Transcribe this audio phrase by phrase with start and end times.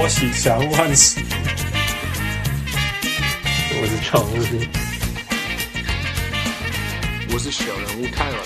[0.00, 1.20] 我是小人物汉斯，
[3.80, 4.32] 我是常务，
[7.32, 8.38] 我是小人物泰文。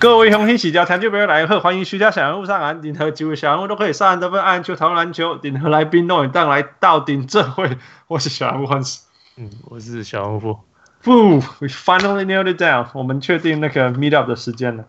[0.00, 7.78] 各位雄心喜交，听众朋友来贺，欢迎徐家小人物上岸，任何几位小人物都可以上岸得分，按球讨论篮球，任何来宾都会当来到顶这会。
[8.08, 9.04] 我是小人物汉斯，
[9.36, 10.58] 嗯，我是小人物。
[11.02, 14.84] 不，We finally nailed it down，我们确定那个 meet up 的时间了。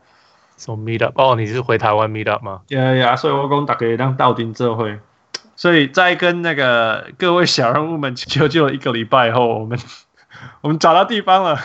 [0.58, 2.62] So meet up，哦，你是回台湾 meet up 吗？
[2.70, 5.00] 呀呀，所以我讲大家当到顶这会，
[5.56, 9.78] 所以在跟那个各位小人物们求救一个礼拜后，我们
[10.62, 11.60] 我们找到地方了。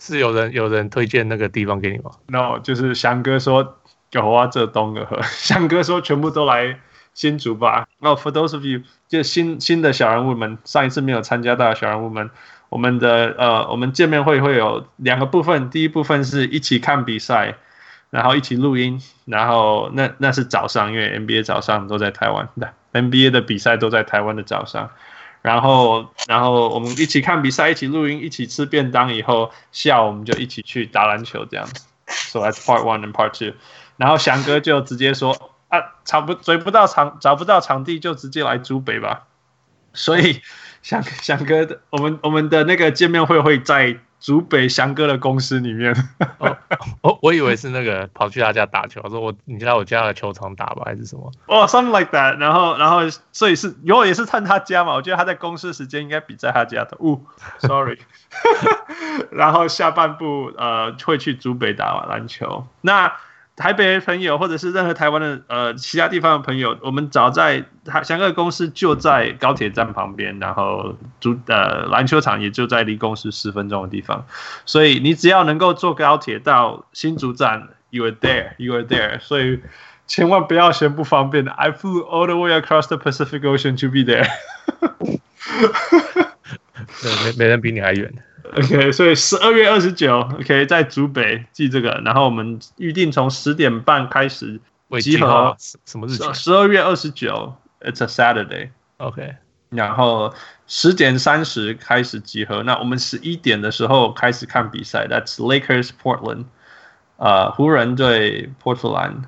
[0.00, 3.76] 是有人有人推荐那个地方给你吗？No，就是翔哥说
[4.10, 6.80] 有啊，这东个，翔哥说全部都来
[7.14, 7.86] 新竹吧。
[8.00, 12.28] 那、oh, For those of you，就新新的小人物们，上一次没有参加到的小人物们。
[12.68, 17.54] 我们的呃，我们见面会会有两个部分，第一部分是一起看比赛，
[18.10, 24.90] 然后一起录音，然后那那是早上，因为 NBA 早上都在台湾的，NBA 的比赛都在台湾的早上，
[25.42, 31.84] 然后然后我们一起看比赛，一起录音，一起吃便当，以后下午我们就一起去打篮球这样子。
[32.06, 33.56] So that's part one and part two。
[33.96, 39.24] 然后翔哥就直接说啊，找不追不到场，找不到场地就直接来珠北吧。
[39.92, 40.40] 所以。
[40.82, 45.94] 翔翔哥的，我们我们的那个见面会会在竹北翔哥的公司里面。
[46.38, 46.56] 哦，
[47.00, 51.30] 我我以为是那个跑去他家打球，我说我你来我家的球场打吧，还是什么？
[51.46, 52.36] 哦、oh,，something like that。
[52.38, 56.96] 然后然后所以是因为也是趁他家嘛，我觉得他在公司时间应该比在他家的。
[56.98, 57.20] 哦
[57.60, 58.00] ，sorry。
[59.30, 62.66] 然后下半部呃会去竹北打篮球。
[62.80, 63.12] 那。
[63.56, 74.26] 台北朋友，或者是任何台湾的呃其他地方的朋友，我们早在他翔哥公司就在高铁站旁边，然后足呃篮球场也就在离公司十分钟的地方，
[74.66, 79.60] 所以你只要能够坐高铁到新竹站，you are there，you are there，所以
[80.06, 84.28] 千万不要嫌不方便，I flew all the way across the Pacific Ocean to be there，
[87.24, 88.12] 没没人比你还远。
[88.54, 94.60] OK，所以十二月二十九，OK，在竹北记这个，然后我们预定从十点半开始
[95.00, 95.56] 集合。
[95.84, 96.34] 什么日期？
[96.34, 98.70] 十二月二十九，It's a Saturday。
[98.98, 99.34] OK，
[99.70, 100.34] 然后
[100.66, 102.62] 十点三十开始集合。
[102.62, 106.44] 那我们十一点的时候开始看比赛，That's Lakers Portland，
[107.16, 109.22] 呃，湖人对波特兰。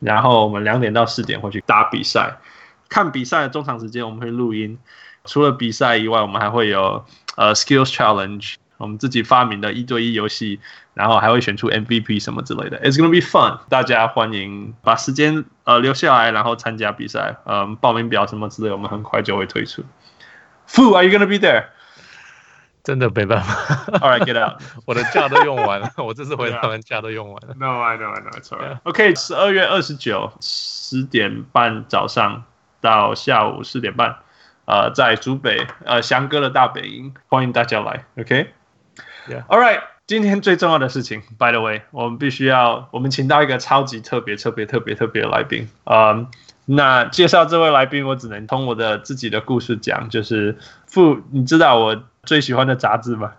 [0.00, 2.38] 然后我们两点到四点会去打比赛。
[2.88, 4.78] 看比赛的中场时间我们会录音。
[5.28, 7.04] 除了比赛以外，我们还会有。
[7.36, 10.58] 呃、uh，Skills Challenge，我们自己发明的一对一游戏，
[10.94, 12.76] 然后还会选出 MVP 什么之类的。
[12.80, 17.36] It's gonna be fun，大家欢迎把时间呃留下来，然后参加比赛。
[17.44, 19.84] 嗯，报名表什么之类，我们很快就会推出。
[20.66, 21.66] Fu，Are you gonna be there？
[22.82, 23.54] 真的没办法。
[24.00, 24.60] All right，get out。
[24.84, 27.54] 我的假都用完了，我这次回台湾假都用完了。
[27.56, 28.78] No，I know，I know，it's alright。
[28.82, 32.42] OK，十二月二十九十点半早上
[32.80, 34.16] 到下午四点半。
[34.68, 45.70] 呃，在竹北，呃，翔哥的大本营，欢迎大家来，OK？Yeah，All right，今天最重要的事情，By the way，我们必须要，我们请到一个超级特别、特别、特别、特别的来宾。
[45.84, 46.26] 嗯，
[46.66, 53.32] 那介绍这位来宾，我只能从我的自己的故事讲，就是，Fu，你知道我最喜欢的杂志吗？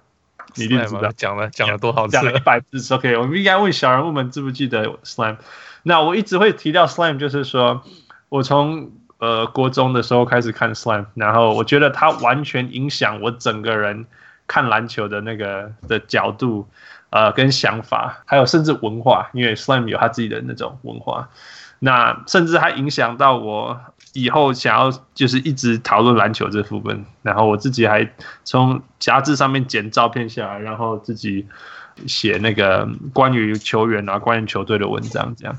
[0.56, 2.14] 你一定知道，讲了讲了多少次？
[2.14, 3.16] 讲了一百次，OK？
[3.18, 5.38] 我们应该问小人物们记不记得 Slam？
[5.84, 7.84] 那我一直会提到 Slam，就是说
[8.30, 8.94] 我从。
[9.20, 14.06] 呃，国中的时候开始看 Slam，然后我觉得它完全影响我整个人
[14.48, 16.66] 看篮球的那个的角度，
[17.10, 21.28] 呃，跟想法，还有甚至文化，因为 Slam 有他自己的那种文化，
[21.80, 23.78] 那甚至还影响到我
[24.14, 28.10] 以后想要就是一直讨论篮球这部分，然后我自己还
[28.46, 31.46] 从杂志上面剪照片下来，然后自己
[32.08, 35.54] 写那个关于球员啊、关于球队的文章，这样，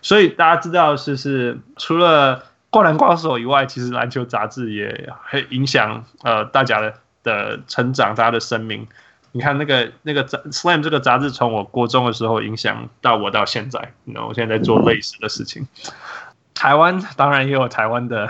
[0.00, 2.44] 所以大家知道是是除了。
[2.70, 6.94] 灌篮高手以外，其实篮球杂志也会影响呃大家的
[7.24, 8.86] 的成长，大家的生命。
[9.32, 15.66] 你看那个那个杂 Slam 这个杂志，从我国中的时候影响到我到现在，那我现在在做类似的事情。
[16.54, 18.28] 台湾当然也有台湾的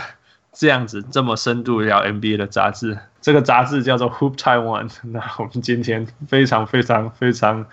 [0.53, 4.91] 这样子这么深度聊 NBA 的杂志，这个杂志叫做 Hoop Taiwan。
[5.05, 7.67] 那我们今天非常非常非常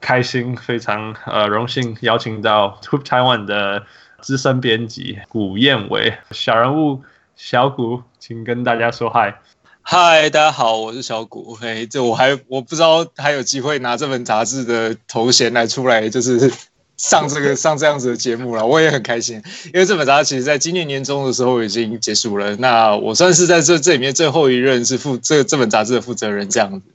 [0.00, 3.84] 开心，非常呃荣幸邀请到 Hoop Taiwan 的。
[4.20, 7.00] 资深编辑古彦伟，小人物
[7.36, 9.40] 小古，请跟大家说嗨。
[9.80, 11.54] 嗨，大家好，我是小古。
[11.54, 16.52] 嘿，这我还我不知道还有机会拿这本杂志的头衔来出来，就是
[16.96, 19.40] 上这个 上这样子的节目了，我也很开心。
[19.66, 26.86] 因为这本杂志其实在今年年中的时候已经结束了，那我算是在这这里面最后一任是负这这本杂志的负责人这样子。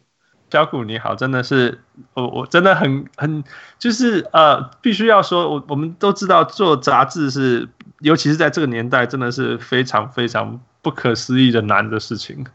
[0.54, 1.80] 小古你好，真的是
[2.14, 3.44] 我我真的很很
[3.80, 7.68] 就是呃，必须要说，我我们都知道做杂志是，
[8.02, 12.46] 尤其是在这个年代，真的是非常非常不可思议的难的事情。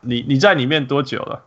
[0.00, 1.44] 你你在里面多久了？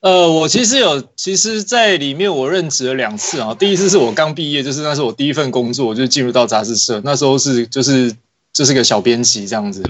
[0.00, 3.54] 呃，我其实有，其实，在里面我任职了两次啊。
[3.54, 8.12] 第一次是我刚毕业，就是那是我第一份工作，就进入到杂志社，那时候是就是。
[8.54, 9.82] 就是个小编辑这样子，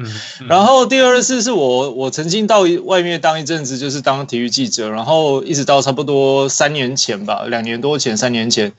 [0.49, 8.73] 然后第二次是我我曾经到外面当一阵子，就是当体育记者，然后一直到差不多三年前吧，两年多前，三年前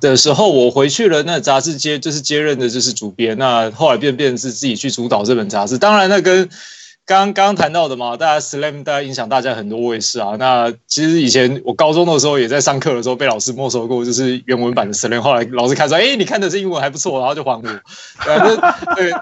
[0.00, 6.48] 的时候，我回去了那杂志接就是接任的就是主编，那后来变变成是自己去主导这本杂志，当然那跟。
[7.04, 10.36] 刚刚谈到的嘛，大家 Slam 大家影响大家很多，我也是啊。
[10.38, 15.20] 那其实以前我高中的时候也在上课的时候被老师没收过，就是原文版的 Slam。
[15.20, 17.62] 后来老师看说，哎，你看的是英文还不错，然后就还我。
[18.94, 19.12] 对，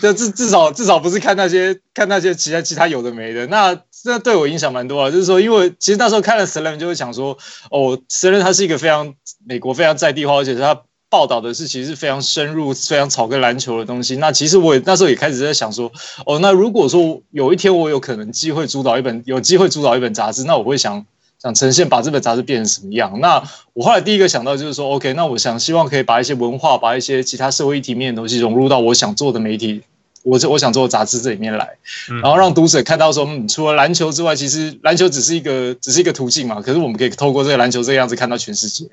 [0.00, 3.46] 就至至少至少不是看那些看那些其他其他有的没的。
[3.46, 7.38] 那这对我影响蛮多啊，就是说，因为其实那时候看了 Slam 就会想说，
[7.70, 9.14] 哦，Slam 它是一个非常
[9.46, 10.82] 美国非常在地化，而且它。
[11.10, 14.16] 报道的是其实是非常深入、非常草根篮球的东西。
[14.16, 15.90] 那其实我也那时候也开始在想说，
[16.24, 21.04] 哦，那如果说有一天我有可能机会主导一本，有机会主导一本杂志，那我会想
[21.42, 23.18] 想呈现把这本杂志变成什么样？
[23.20, 23.42] 那
[23.72, 29.82] 我后来第一个想到就是说，OK，那我想希望可以把一些文化、把一些其他社会议题面的东西融入到我想做的媒体，
[30.22, 31.68] 我我想做的杂志这里面来，
[32.22, 36.62] 然后让读者看到说，嗯，除了篮球之外，其实篮球只是一个只是一个途径嘛。
[36.62, 38.86] 可是我们可以透过这个篮球这个样子看到全世界。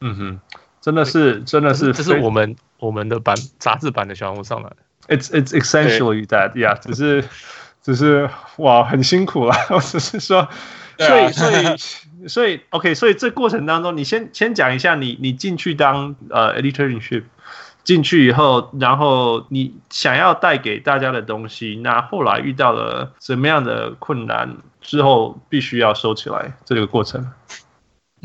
[0.00, 0.40] 嗯哼。
[0.84, 4.70] 真的是，真的是，这是我们我们的版杂志版的小红上来。
[5.08, 6.78] It's it's essentially that, yeah。
[6.78, 7.24] 只是
[7.82, 8.28] 只是
[8.58, 9.54] 哇，很辛苦了。
[9.72, 10.46] 我只是说，
[10.98, 17.22] 所以所以 所以 OK，所以这过程当中，你先先讲一下你你进去当呃 editorship
[17.82, 27.26] 进去以后，然后你想要带给大家的东西，那后来遇到了什么样的困难之后，必须要收起来这个过程。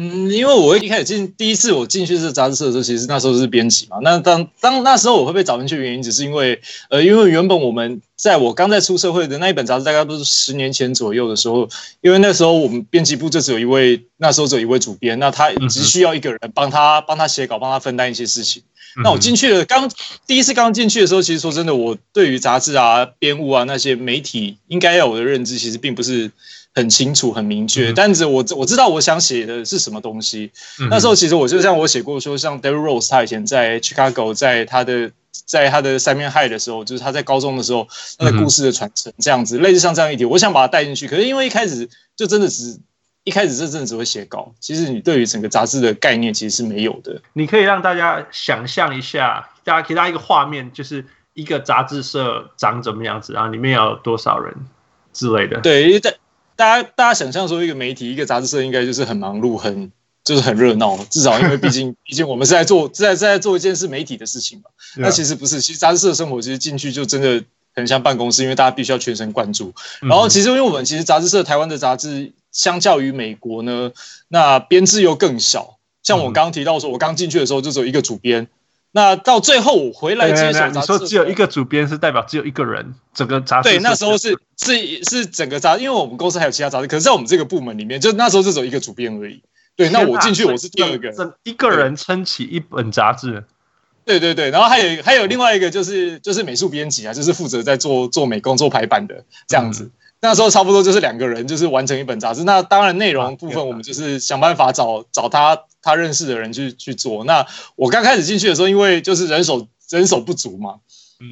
[0.02, 3.98] 嗯，因为我一开始进第一次我进去这杂志社的时候，其实那时候是编辑嘛。
[4.02, 11.68] 那当当那时候我会被找进去的原因，只是因为呃，因为原本我们在我刚在出社会的那一本杂志，大概都是十年前左右的时候，
[12.00, 18.64] 因为那时候我们编辑部就只有一位，那时候只有一位主编，那他只需要一个人帮他帮他写稿，帮他分担一些事情。
[19.04, 19.92] 那我进去了，刚
[20.26, 26.32] 第一次刚进去的时候，其实说真的，我对于杂志啊、编务啊那些媒体应该要有的认知，其实并不是。
[26.80, 30.52] 很清楚，很明确，但是我我知道我想写的是什么东西。
[30.90, 35.12] 那时候其实我就像我写过说，像 Derrick Rose 他以前在 Chicago，在他的
[35.46, 37.88] 在他的三面 high 的时候，就是他在高中的时候，
[38.18, 41.08] 他的故事的传承这样子，类似像这样一点，我想把它带进去。
[41.08, 42.80] 可是因为一开始就真的只
[43.26, 47.22] 一开始这真的只会写稿，其实你对于整个杂志的概念其实是没有的。
[47.34, 54.56] 你可以让大家想象一下，大家给大家一个画面，就是一个杂志社长怎么样子，然后里面有多少人
[55.14, 55.60] 之类的。
[55.62, 56.16] 对，因为在
[56.60, 59.90] 大家，大家想象说一个媒体、一个杂志社应该就是很忙碌、很
[60.26, 60.98] 就是很热闹。
[61.06, 64.70] 至少因为毕竟，毕竟我们是在做，是在是在做一件事媒体的事情嘛。
[64.98, 67.42] 那其实不是，其实杂志社的生活其实进去就真的
[67.74, 69.74] 很像办公室，因为大家必须要全神贯注。
[70.02, 73.94] 然后其实因为我们其实杂志社台湾的杂志，相较于美国呢，
[74.28, 75.78] 那编制又更小。
[76.04, 78.50] 像我刚刚提到说，我刚进去的时候就只有一个主编。
[78.92, 89.44] 那到最后我回来接手杂志，你说只有一个主编是代表只有一个人，整个杂志对，那时候是是是整个杂，因为我们公司还有其他杂志，可是在我们这个部门里面，就那时候就只有一个主编而已。
[89.76, 93.44] 对，那我进去我是第二个，一个人撑起一本杂志。
[94.06, 99.84] 对对对，然后还有还有另外一个就是就是美术编辑啊，就是负责在做做美工、做排版的这样子。
[99.84, 102.44] 嗯那时候差不多就是两个人，就是完成一本杂志。
[102.44, 107.24] 那当然内容部分，我们就是想办法找找他他认识的人去去做。
[107.24, 110.80] 那我刚开始进去的时候，因为就是人手人手不足嘛，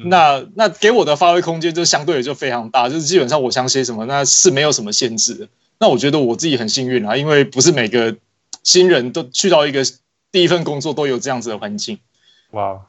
[0.06, 5.48] 那那给我的发挥空间就相对就非常大，就是基本上我想写什么，那是没有什么限制的。
[5.78, 8.16] 那我觉得我自己很幸运啊，因为不是每个
[8.64, 9.84] 新人都去到一个
[10.32, 11.98] 第一份工作都有这样子的环境。
[12.50, 12.80] 哇，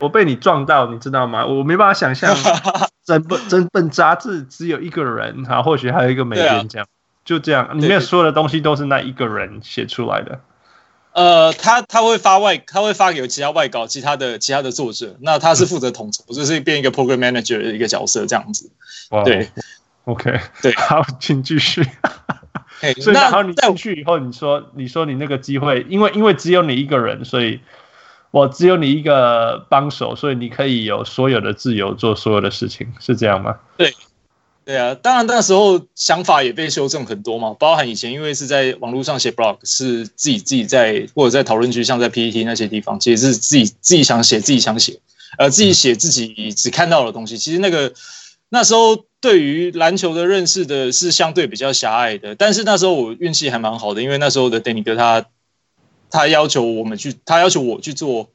[0.00, 1.46] 我被你撞到，你知道吗？
[1.46, 2.34] 我没办法想象。
[3.02, 6.88] 整本整本杂志只有一个人，啊，或许还有一个美编，这样、啊、
[7.24, 10.38] 就这样，里面所有的东西都是那一个人写出来的。
[11.12, 18.70] 呃，他他会发外，他会发给其他外稿，其他的其他的作者，那他是负责统筹，嗯、就是变一个 program manager 的一个角色，这样子。
[19.24, 19.48] 对
[20.04, 21.82] ，OK，对， 好，请继续。
[23.00, 27.60] 所以然后你进去以后，你说你说你那个机会，因为因为只有你一个人，所以。
[28.30, 33.56] 我只有你一个帮手，所以你可以有所有的自由做所有的事情，是这样吗？
[33.76, 33.92] 对，
[34.64, 45.00] 对啊，当然那时候想法也被修正很多嘛，包含以前因为是在网络上写 blog，是自己自己在或者在讨论区，像在 PPT 那些地方，其实是自己自己想写自己想写，
[45.36, 47.36] 呃，自己写自己只看到的东西。
[47.36, 47.92] 其实那个
[48.48, 52.36] 那时候对于篮球的认识的是相对比较狭隘的。
[52.36, 55.26] 但是那时候我运气还蛮好的，因为那时候的 Danny 哥他
[56.10, 58.28] 他要求我们去，他要求我去做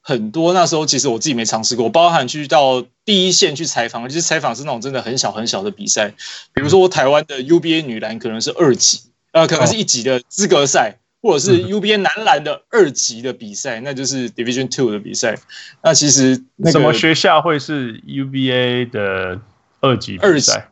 [0.00, 0.52] 很多。
[0.52, 6.14] 那时候其实我自己没尝试过，包含去到第一线去采访，其实采访是那种真的很小很小的比赛，
[6.52, 9.00] 比如说我台湾的 UBA 女篮可能是二级，
[9.32, 10.98] 呃，可能是一级的资格赛。
[11.24, 15.38] 或者是 UBA 男篮的二级的比赛，那就是 Division Two 的比赛。
[15.82, 19.40] 那其实那什么学校会是 UBA 的
[19.80, 20.68] 二级比赛？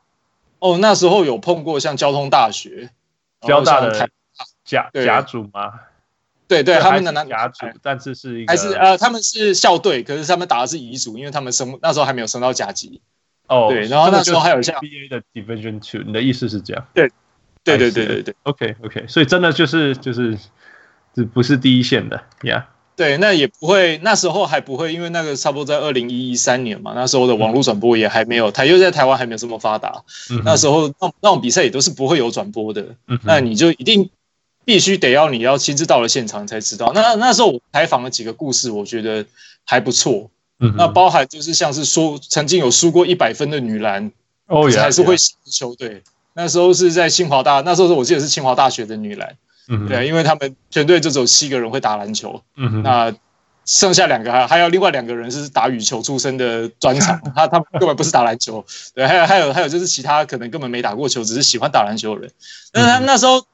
[0.58, 2.90] 哦，那时候有碰过像交通大学，
[3.40, 4.10] 交大的
[4.62, 5.72] 甲甲组吗？
[6.52, 13.00] 对对，他们的男甲组，但是是一个还是呃，他们是校队，可是他们打的是乙组，因为他们升那时候还没有升到甲级。
[13.48, 16.86] 哦，对，然后那时候还有像 UBA 的 Division Two，你的意思是这样？
[16.94, 17.10] 对。
[17.64, 20.36] 对对对对对，OK OK，所以真的就是就是，
[21.14, 22.66] 这不是第一线的呀。
[22.66, 22.96] Yeah.
[22.96, 30.02] 对，那也不会，那时候还不会，因为那个差不多在二零一三年嘛，那时候的网络转播也还没有，台又在台湾还没有这么发达。
[30.32, 34.10] 嗯、那时候那那种比赛也都是不会有转播的，嗯、那你就一定
[34.64, 36.92] 必须得要你要亲自到了现场才知道。
[36.94, 39.24] 那那时候我采访了几个故事，我觉得
[39.64, 40.30] 还不错。
[40.60, 44.12] 嗯、那包含就是像是说曾经有输过一百分的女篮，
[44.46, 46.02] 哦，还是会球队。
[46.34, 49.36] 那时候是在清华大，那时候我记得是清华大学的女篮，
[49.68, 53.12] 嗯、对，因为他们全队就只有七个人会打篮球，嗯、那
[53.66, 58.64] 剩下两个还还有另外两个人是打羽球出身的专长， 他他们根本不是打篮球，
[58.94, 62.30] 对，还有还有还有就是其他可能根本没打过球，只是喜欢打篮球的人。
[62.72, 63.44] 那他那时候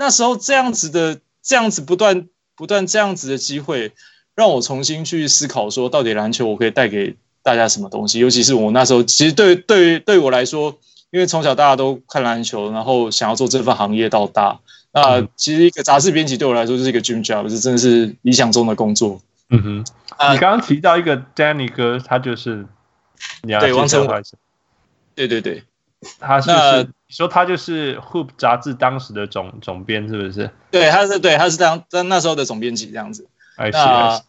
[0.00, 2.26] 那时候这样子的这样子不断
[2.56, 3.92] 不断这样子的机会，
[4.34, 8.18] 让我重新去思考说，到底篮球我可以带给大家什么东西？
[8.18, 10.78] 尤其是我那时候，其实对对对我来说。
[11.12, 14.60] 因为从小大家都看篮球，然后想要做这份行业到大。
[14.92, 19.20] 那其实一个杂志编辑对我来说就是一个 dream job，是真的是理想中的工作。
[19.48, 19.78] 嗯哼，
[20.32, 22.64] 你刚刚提到一个 Danny 哥，他就是
[23.42, 24.22] 你要对王成伟，
[25.16, 25.64] 对对对，
[26.18, 26.50] 他是
[27.08, 30.50] 说他就是 Hoop 杂志当时的总总编是不是？
[30.70, 33.26] 对，他是对，他是当在那时候的总编辑这样子。
[33.56, 34.22] I see, I see.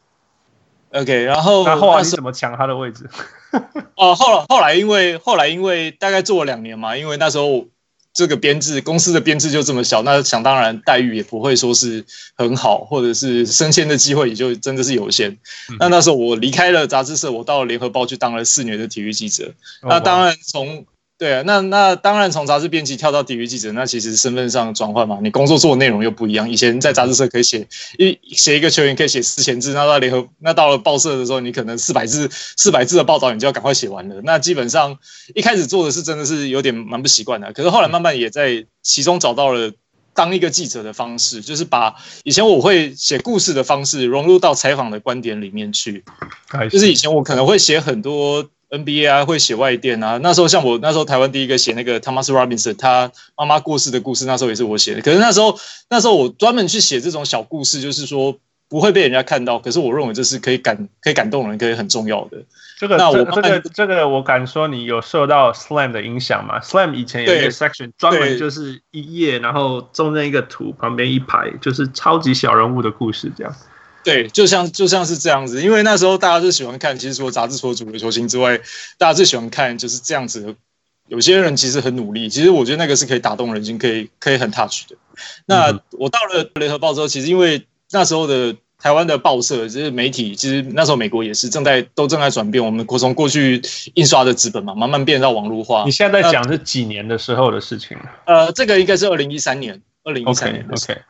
[1.02, 3.10] OK，然后那后来你怎么抢他的位置？
[3.96, 7.68] 哦，后来后来因为后来因为大概做了两年嘛，因为那时候
[8.14, 12.04] 这个编制公司的编制就这么小，那想当然待遇也不会说是
[12.36, 15.32] 很好，或者是升迁的机会也就真的是有限。
[15.70, 19.54] 嗯、那那时候我离开了杂志社，我到了联合报去当了四年的体育记者。
[19.82, 20.86] 哦、那当然从
[21.22, 26.50] 对啊，那那当然从杂志编辑跳到体育记者，那其实身份上转换嘛，你工作做的内容又不一样。
[26.50, 27.68] 以前在杂志社可以写
[28.00, 34.20] 一写一个球员可以写四千字，那到联合那到了报社的时候，你可能四百字四百字的报道你就要赶快写完了。
[34.24, 34.98] 那基本上
[35.36, 39.72] 一开始做的是真的是有点蛮不习惯的，可是后来慢慢也在其中找到了
[40.16, 46.04] 当一个记者的方式，就是把以前我会写故事的方式融入到采访的观点里面去。
[46.72, 48.50] 就是以前我可能会写很多。
[48.72, 50.18] NBA 啊，会写外电啊。
[50.24, 55.02] 那时候像我那时候台湾第一个写那个 Thomas Robinson 他妈妈过世的故事，那时候也是我写的。
[55.02, 55.60] 可是那时候
[55.90, 58.38] 那时候我专门去写这种小故事，就是说
[58.70, 59.60] 不会被人家看到。
[59.60, 62.38] 可是我认为这是可以感可以感动人，可以很重要的。
[62.80, 73.54] 这个那我这个这个我敢说你有受到 Slam 的影响吗？Slam 以前有一个 section 专门就是一页，然后中间一个图，旁边一排就是超级小人物的故事这样。
[74.04, 78.58] 对，就像就像是这样子，因为那时候大家是喜欢看，其实除了杂志除了主流球星之外，
[78.98, 80.56] 大家最喜欢看就是这样子的。
[81.08, 84.96] 有些人其实很努力，其实我觉得那个是可以打动人心，可以可以很 touch 的。
[85.46, 93.62] 那我到了联合报之后，其实因为那时候的台湾的报社就是媒体，其实那时候美国也是正在都正在转变，我们从过去
[93.96, 95.84] 印刷的纸本嘛，慢慢变到网络化。
[95.84, 97.98] 你现在在讲是几年的时候的事情？
[98.26, 100.94] 呃，这个应该是二零一三年，二零一三年的时候。
[100.94, 101.02] Okay, okay.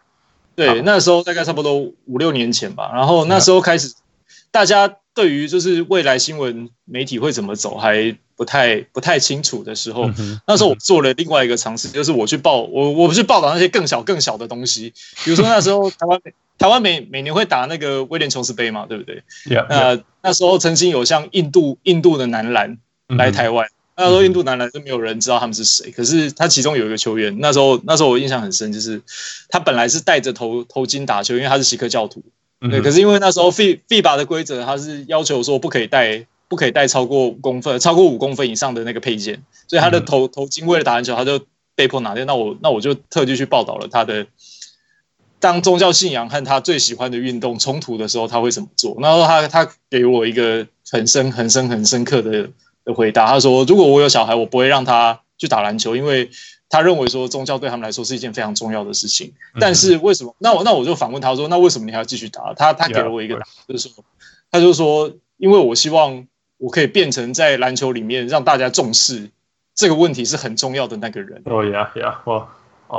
[0.55, 3.93] 对，那时候大概差不多五六年前吧，然后那时候开始，
[4.51, 14.93] 大家对于就是未来新闻媒体会怎么走还不太不太清楚的时候，嗯、那时候我做了另外一个尝试，就是我去报我我不去报道那些更小更小的东西，
[15.23, 16.21] 比如说那时候台湾
[16.57, 19.23] 台湾每每年会打那个威廉琼斯杯嘛，对不对？
[19.45, 20.03] 那 Yeah, yeah.
[20.21, 22.77] 那时候曾经有像印度印度的男篮
[23.07, 23.65] 来台湾。
[23.67, 28.99] 嗯那时候印度男篮是没有人知道他们是谁，可是他其中有一个球员，那时候那时候我印象很深，就是
[29.47, 32.23] 他本来是戴着头头巾打球，因为他是锡克教徒。
[32.71, 41.39] 对，可是因为那时候 FIBA 的规则，他是要求说不可以戴不可以戴超过五公分超过五公分以上的那个配件，所以他的头头巾为了打篮球，他就
[41.75, 42.25] 被迫拿掉。
[42.25, 44.25] 那我那我就特地去报道了他的，
[45.39, 48.97] 当宗教信仰和他最喜欢的运动冲突的时候，他会怎么做？
[48.99, 52.49] 然后他他给我一个很深很深很深刻的。
[52.85, 56.29] 的回答，他说：“如果我有小孩，我不会让他去打篮球，因为
[56.69, 59.33] 他认为说宗教对他们来说是一件非常重要的事情。
[59.59, 60.35] 但是为什么？
[60.39, 62.53] 那我那我就反问他说：那为什么你还要继续打？
[62.53, 64.03] 他他给了我一个答案，就是说，
[64.51, 66.25] 他就说，因为我希望
[66.57, 69.29] 我可以变成在篮球里面让大家重视
[69.75, 71.41] 这个问题是很重要的那个人。
[71.45, 72.47] 哦呀呀，我。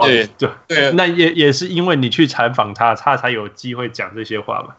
[0.05, 4.75] 对对对，那也也是因为你去采访他，他才有机会讲这些话嘛。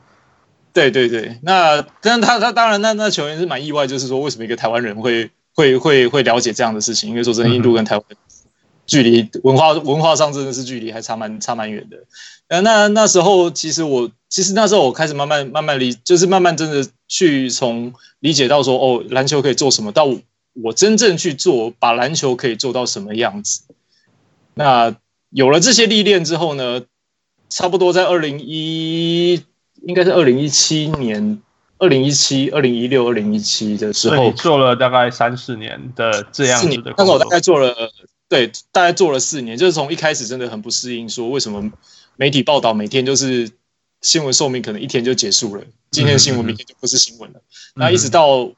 [0.74, 7.12] 对对对，那但他他当然那那球员是蛮意外，就是说为什么一个台湾人会会会会了解这样的事情？
[7.12, 8.06] 因为说真的，印度跟台湾
[8.86, 11.98] 距离文化文化上真的是距离还差蛮差蛮远的。
[12.48, 20.14] 呃，那那时候其实我其实那时候我开始慢慢慢慢理，就是慢慢真的去从理解到说哦，篮球可以做什么，到
[20.54, 23.62] 我真正去做，把篮球可以做到什么样子。
[24.56, 24.96] 那
[25.30, 26.82] 有了这些历练之后呢，
[27.50, 29.44] 差不多在二零一，
[29.88, 31.42] 应该是二零一七年，
[31.78, 36.94] 二零一七、二零一六、二零一七的时候，做了大概三四年的这样子的。
[36.98, 37.74] 那时候我大概做了，
[38.28, 41.72] 对，大概做了四年，就是从一开始真的很不适应，说为什么
[42.16, 43.52] 媒体报道每天就是
[44.02, 47.42] 新闻寿命可能一天就结束了，今天的新闻明天就不是新闻了，
[47.76, 48.52] 那、嗯、一直到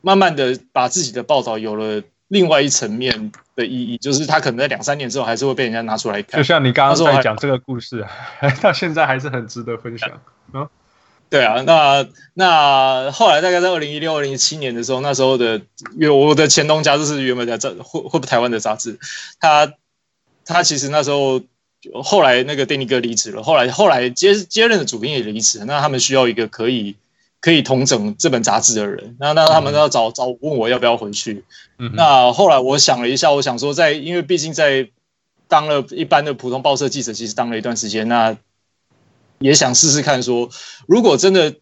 [0.00, 2.02] 慢慢的把自己的报道有了。
[2.30, 6.38] 另外一层面的意义，就是他可能在两三年之后还是会被人家拿出来看。
[6.38, 8.06] 就像你刚刚在讲这个故事，
[8.62, 10.08] 到现在还是很值得分享。
[10.52, 10.68] 嗯，
[11.28, 15.60] 对啊，那那后来大概在二零一六、二零一七年的时候，那时候的
[15.96, 18.98] 有我的前东家就是原本在这会会不台湾的杂志，
[19.38, 19.72] 他
[20.44, 21.40] 他其实那时候
[22.02, 26.96] 后来那个丁尼哥离职了，后来后来接接任的主编也离职，那他们需要一个可以。
[27.42, 31.42] 可以统整这本杂志的人，那那他们都要找找问我要不要回去。
[31.78, 34.90] 嗯、那后来我想了一下，我想说在，在因为毕竟在
[35.48, 38.36] 当了一般的普通报社记者，其实当了一段时间，那
[39.40, 40.48] 也想试试看说，
[40.86, 41.56] 如果真的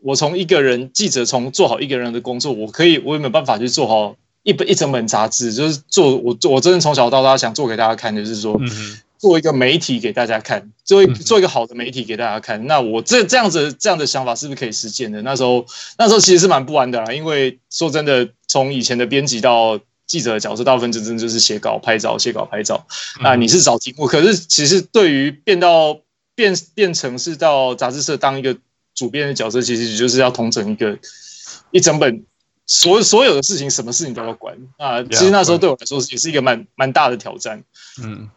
[0.00, 8.56] 我从一个人记者从做好一个人的工作，我可以我有没有办法去做好一本一整本杂志，就是做我我真的从小到大想做给大家看，就是说。
[8.60, 12.66] 嗯做一个媒体给大家看，做一做一个好的媒体给大家看。
[12.66, 15.22] 那我这这样子这样的想法是不是可以实践的？
[15.22, 15.64] 那时候
[15.96, 19.78] 那时候其实是蛮不安的啦，因为说真的，从以前的编辑到
[20.08, 22.84] 记者的角色，大部分真正就是写稿、拍照、写稿、拍照。
[23.22, 26.00] 那，你是找题目，可是其实对于变到
[26.34, 28.56] 变变成是到杂志社当一个
[28.94, 30.98] 主编的角色，其实就是要统整一个
[31.70, 32.24] 一整本
[32.66, 35.02] 所所有的事情，什么事情都要管啊。
[35.02, 37.62] 其实那时候对我来说也是一个蛮蛮大的挑战。
[38.02, 38.30] 嗯。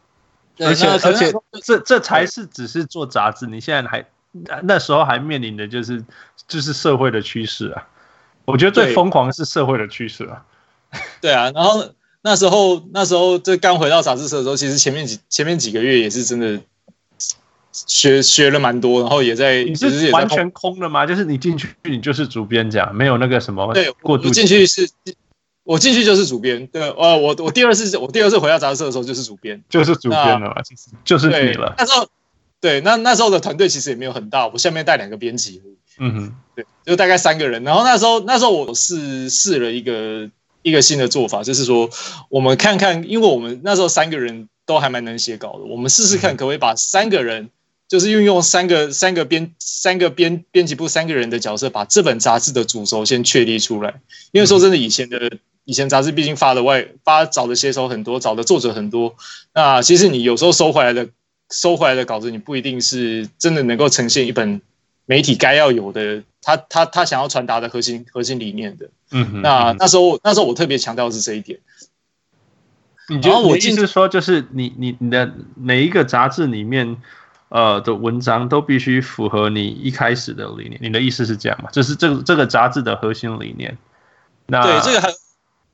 [0.58, 1.34] 而且而且，
[1.66, 4.06] 这这才是只是做杂志，你现在还
[4.64, 6.02] 那时候还面临的就是
[6.48, 7.86] 就是社会的趋势啊。
[8.46, 10.46] 我觉得最疯狂的是社会的趋势啊。
[11.20, 16.62] 对啊，然后那时候那时候这刚回到杂志社的时候，其实前面几前面几个月也是真的
[17.88, 21.06] 学学了蛮多，然后也在你是完全空的吗？
[21.06, 24.90] 就是你进去你就是主编这样，没有那个什么对过渡进去是。
[25.66, 30.56] 我进去就是主编，对，呃，我我第二次我第二次回到杂志社的时候就是主编，就是主编了嘛，
[31.04, 31.74] 就是你了。
[31.76, 32.08] 那时候，
[32.62, 35.64] 对，那那时候的团队其实也没有很大，我下面带两个编辑，
[35.98, 37.64] 嗯哼，对，就大概三个人。
[37.64, 40.30] 然后那时候那时候我是试了一个
[40.62, 41.90] 一个新的做法，就是说
[42.30, 47.50] 我们看看，因为我们那时候三个人都还蛮能写稿的，我们试试看可不可以把三个人，
[47.88, 54.02] 就是运用三个三个编三个编编辑部三个人的角色，把这本杂志的主轴先确立出来。
[54.32, 55.38] 因为说真的，以前的。
[55.68, 59.16] 以前杂志毕竟发的外发找的写手很多，找的作者很多。
[59.52, 61.10] 那其实你有时候收回来的
[61.50, 64.62] 收回来的稿子，你不一定是真的能够呈现一本
[65.08, 68.92] 媒体该要有的他他他想要传达的核心核心理念的。
[69.10, 69.42] 嗯哼。
[69.42, 71.58] 那那时候那时候我特别强调的是这一点。
[73.10, 76.98] 你觉得我意思是说，就是你你你的每一个杂志里面
[77.50, 80.80] 呃的文章都必须符合你一开始的理念。
[80.82, 81.70] 你的意思是这样吗？
[81.72, 83.78] 这是这个这个杂志的核心理念。
[84.48, 85.14] 那对这个还。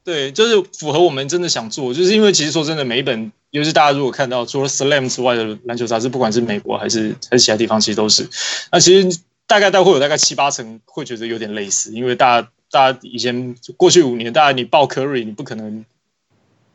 [0.03, 8.27] 对，就是符合我们真的想做，就是因为其实说真的，每一本，尤其大家如果看到除了 Slam 之外的篮球杂志，不管是美国还是还是其他地方，其实都是。
[8.71, 15.85] 那其实大概都会有大概七八成会觉得有点类似，因为大家大家以前过去五年，大家你报 Curry，你不可能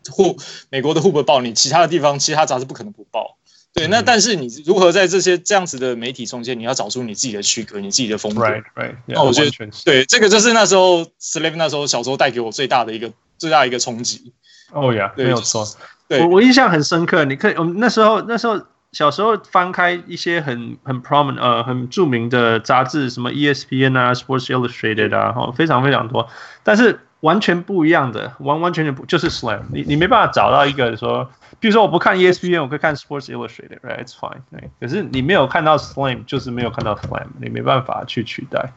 [0.09, 0.37] 或
[0.71, 3.37] 美国的 Hoop 报你，其他的地方其他杂志不可能不报。
[3.77, 8.43] 对，那但是你如何在这些这样子的媒体中间，你要找出你自己的区隔，你自己的风格。
[8.43, 8.95] Right, right.
[9.05, 9.51] 那我觉得
[9.85, 14.33] 对，这个就是那时候 Slam 那时候小时候带给我最大的一个最大的一个冲击。
[14.73, 15.63] 哦呀，没有错。
[16.09, 17.27] 对，我我印象很深刻。
[17.27, 18.59] 你可以，我们那时候那时候
[18.93, 26.27] 小时候翻开一些很很 prominent 呃很著名的杂志，什么 ESPN 啊，Sports Illustrated 啊，哈，非常非常多。
[26.63, 29.63] 但是完全不一样的，完完全全不就是 Slam。
[29.73, 31.29] 你你没办法找到一个说。
[31.59, 34.71] 比如说，我不看 ESPN，我可以看 Sports Illustrated，right？It's fine，对。
[34.79, 38.73] 可是你没有看到 Slam，就是没有看到 Slam，你没办法去取代。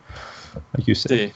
[0.74, 1.32] Like you said.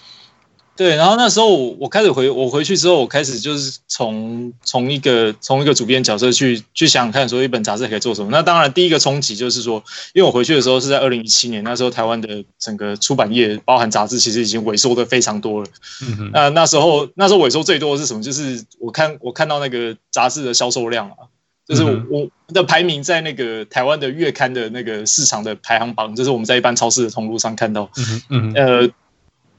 [0.75, 8.31] 对，然后那时候我我开始回我回去之后，我开始就是从从一个从一个主编角色去去想想看，说一本杂志可以做什么。
[8.31, 9.83] 那当然第一个冲击就是说，
[10.13, 15.67] 因为我回去的时候是在二零一七年，那时候台湾的整个出版业，包含杂志，其实已经萎缩的非常多了。
[16.01, 16.31] 嗯哼。
[16.33, 18.23] 那那时候那时候萎缩最多的是什么？
[18.23, 21.29] 就是我看我看到那个杂志的销售量啊，
[21.67, 27.91] 就是我我的排名在那个台湾的月刊的那个市场的排行榜，就是我们在一般超市的通路上看到。
[27.95, 28.21] 嗯哼。
[28.29, 28.53] 嗯。
[28.55, 28.89] 呃。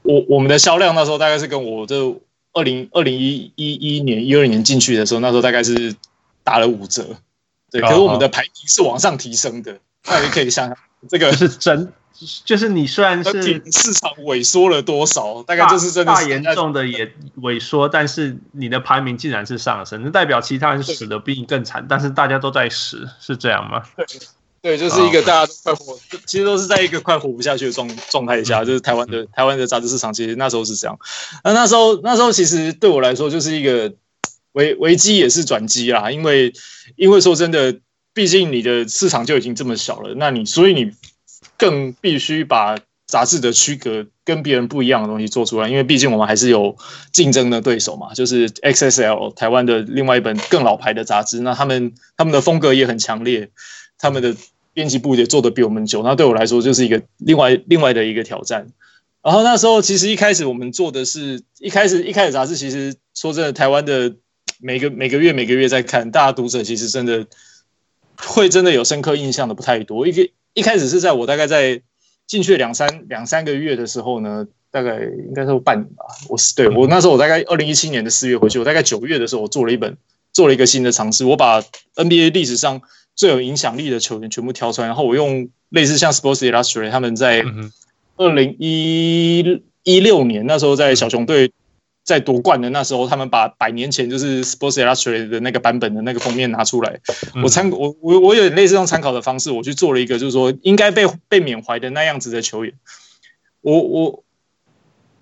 [0.05, 1.95] 我我们的销量那时候大概是跟我这
[2.53, 5.95] 二零二零一一一年一二年进去的时候，那时候大概是
[6.43, 7.17] 打了五折，
[7.71, 7.81] 对。
[7.81, 10.77] 可是我们的排名是往上提升的，那你可以想想，
[11.09, 11.91] 这个是真，
[12.45, 13.41] 就是你虽然是
[13.71, 23.83] 市场萎缩了多少，大概就是真的大严重的也萎缩，但是你的排名竟然是上升，那代表其他人死的比你更惨，但是大家都在死，是这样吗？
[23.97, 24.05] 对。
[24.65, 30.97] 对，就是一个大家都快活，其实都是在一个快活不下去的状状态下，就是台湾的台湾的杂志市场，其实那时候是这样。
[31.43, 33.93] 那那时候那时候其实对我来说就是一个
[34.53, 36.51] 危危机也是转机啦，因为
[36.95, 37.77] 因为说真的，
[38.15, 40.91] 毕竟你的市场就已经这么小了，那你所以你
[41.59, 42.75] 更必须把
[43.05, 46.75] 杂志的区隔跟别人不一样的东西做出来，因为毕竟我们还是有
[47.13, 53.51] 竞争的对手嘛，就是 XSL 台湾的另外一本更老牌的杂志，那他们他们的风格也很强烈，
[53.99, 54.35] 他们的。
[54.75, 58.67] 编辑部也做得比我们久，那对我来说就是一个另外另外的一个挑战。
[59.23, 64.13] 然后那时候其实一开始我们做的是一开始一开始杂志，其实说真的，台湾的
[64.59, 67.25] 每个每个月每个月在看，大家读者其实真的
[68.17, 70.05] 会真的有深刻印象的不太多。
[70.05, 71.81] 一个一开始是在我大概在
[72.27, 76.03] 进去两三两三个月的时候呢，大概应该是半年吧。
[76.27, 79.95] 我是对我那时候我大概二零一七年的四月回去，我大概九月的时候我做了一本
[80.33, 81.61] 做了一个新的尝试，我把
[81.95, 82.81] NBA 历史上。
[83.15, 87.43] 最有影响力的球员全部挑出来，然后我用类似像 Sports Illustrated 他们在
[88.17, 91.51] 二零一一六年那时候在小熊队
[92.03, 96.99] 在夺冠的那时候，他们把百年前就是 Sports Illustrated 的那个版本的那个封面拿出来，
[97.43, 102.73] 我参我我我有点类似用参考的方式，我去做了一个就是说应该被被缅怀的那样子的球员，
[103.61, 104.24] 我我。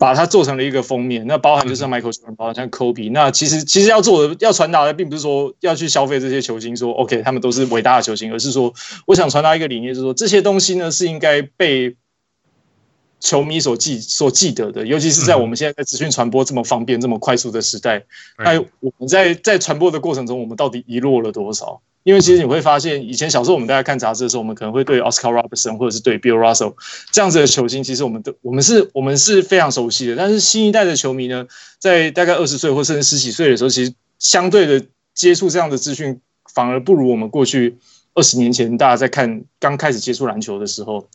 [0.04, 8.74] 把它做成了一个封面，那包含就是像 Michael Jordan，包含像 Kobe，那其实其实要做的要传达的，并不是说要去消费这些球星，说 OK 他们都是伟大的球星，而是说
[9.06, 11.96] 我想传达一个理念，就是说这些东西呢是应该被
[13.24, 18.04] 球迷所记所记得的，尤其是在我们现在在资讯传播这么方便、这么快速的时代，
[18.38, 21.82] 那我们在在传播的过程中，我们到底遗落了多少？
[22.04, 26.74] 因为其实你会发现，以前小时候我们大家看杂志的时候，我们可能会对 Oscar Robertson 或者是对 Bill Russell
[27.14, 30.18] 这样子的球星，其实我们都我们是我们是非常熟悉的。
[30.18, 31.48] 但是新一代的球迷呢，
[31.80, 36.20] 在大概二十岁或甚至十几岁的时候，其实相对的接触这样的资讯，
[36.54, 37.78] 反而不如我们过去
[38.16, 41.08] 二十年前大家在看刚开始接触篮球的时候。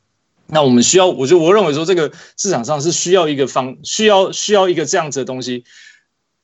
[0.49, 5.65] 那我们需要，我就我认为说，这个市场上是需要一个方，需要需要一个这样子的东西。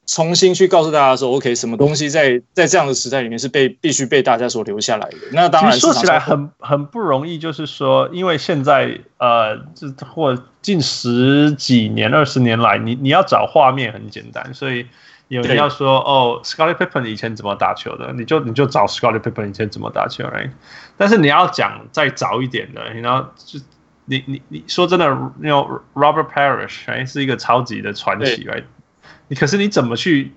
[0.07, 5.17] 重新去告诉大家说，OK，什么东西在在这样的时代里面是被必须被大家所留下来的。
[5.33, 14.87] 那当然说起来很很不容易，就是说，因为现在呃，这或近十几年、二十年来，你你要找画面很简单，所以
[15.29, 20.51] 有人要说哦，Scottie Pippen 以前怎么打球的，你就你就找 Scottie Pippen 以前怎么打球，right？
[20.99, 23.59] 但是你要讲再早一点的，你要就
[24.07, 25.07] 你你你说真的，
[25.38, 28.64] 那种 Robert Parrish 哎，是一个超级的传奇，right？
[29.29, 30.33] 你可是你怎么去？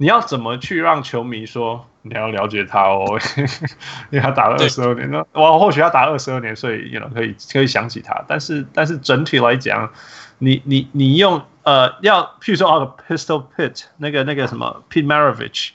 [0.00, 3.18] 你要怎么去让球迷说你要了解他哦？
[4.10, 8.24] 因为他打了二十二年，那我或许要打二十二年，所以 you know, 可以可以想起他。
[8.28, 9.90] 但是但是整体来讲，
[10.38, 15.70] 你你你用呃要，譬如说啊，Pistol Pete 那个那个什么 Pete Maravich，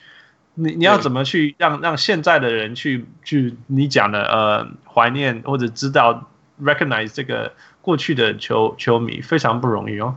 [0.54, 6.30] 你你要怎么去让让现在的人去去你讲的呃怀念或者知道
[6.62, 10.16] recognize 这个过去的球球迷非常不容易哦。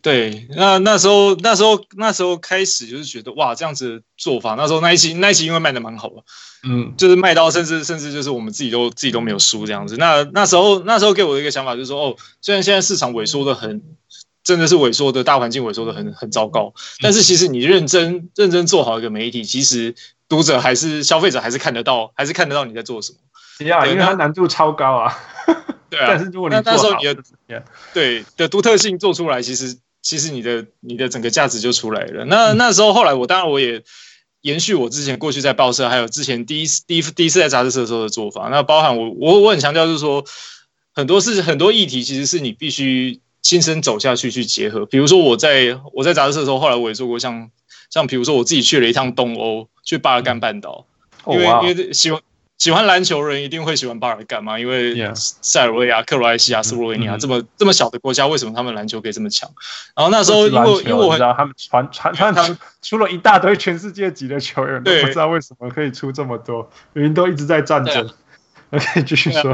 [0.00, 6.24] 对，那那时候那时候那时候开始就是觉得哇，这样子的做法，那时候那一期那一期因为卖的蛮好的，
[6.68, 9.96] 嗯，就是卖到甚至甚至就是我们自己都自己都没有输这样子。
[9.96, 13.80] 那那时候那时候给我的一个想法就是说，哦，虽然现在市场萎缩的很，
[14.42, 19.94] 真的是萎缩的大环境萎缩的很很糟糕，但是其实你认真认真做好一个媒体，其实
[20.28, 23.18] 读者还是消费者还是看得到，还是看得到你在做什么。
[23.62, 25.18] 对啊，因为它难度超高啊。
[25.90, 29.78] 对啊，但是如果你那，那时候你的对的独特性做出来，其实。
[30.04, 32.24] 其实你的你的整个价值就出来了。
[32.24, 33.80] 那那时候后来我当然我也
[34.40, 38.48] 延续我之前过去在报社，还有之前第一次第一第一次在杂志社的时候的做法。
[38.50, 40.24] 那包含我我我很强调就是说，
[40.92, 44.84] 很多事很多议题其实是你必须亲身走下去去结合。
[44.86, 47.48] 比如说我在我在杂志社的时候，后来我也做过像
[47.88, 50.84] 像比如说我自己去了一趟东欧，去巴尔干半岛，
[51.28, 52.20] 因为因为希望。
[52.62, 54.56] 喜欢篮球人一定会喜欢巴尔干嘛？
[54.56, 59.50] 因为塞尔维亚、克罗埃西亚、斯洛维尼亚这么这么小的国家，为什么他们篮球可以这么强？
[59.96, 68.08] 然后那时候因为因为我知道他们传传他们出了一大堆全世界级的球员，都不知道为什么可以出这么多，因为都一直在战争。
[68.70, 69.52] OK，继续说。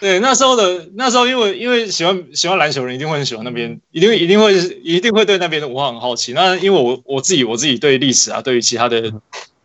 [0.00, 6.32] 对，那时候的那时候，因为因为喜欢喜欢篮球人一定会很喜欢那边，一定一定会一定会对那边的文化很好奇。
[6.32, 9.12] 那因为我我自己我自己对历史啊，对于其他的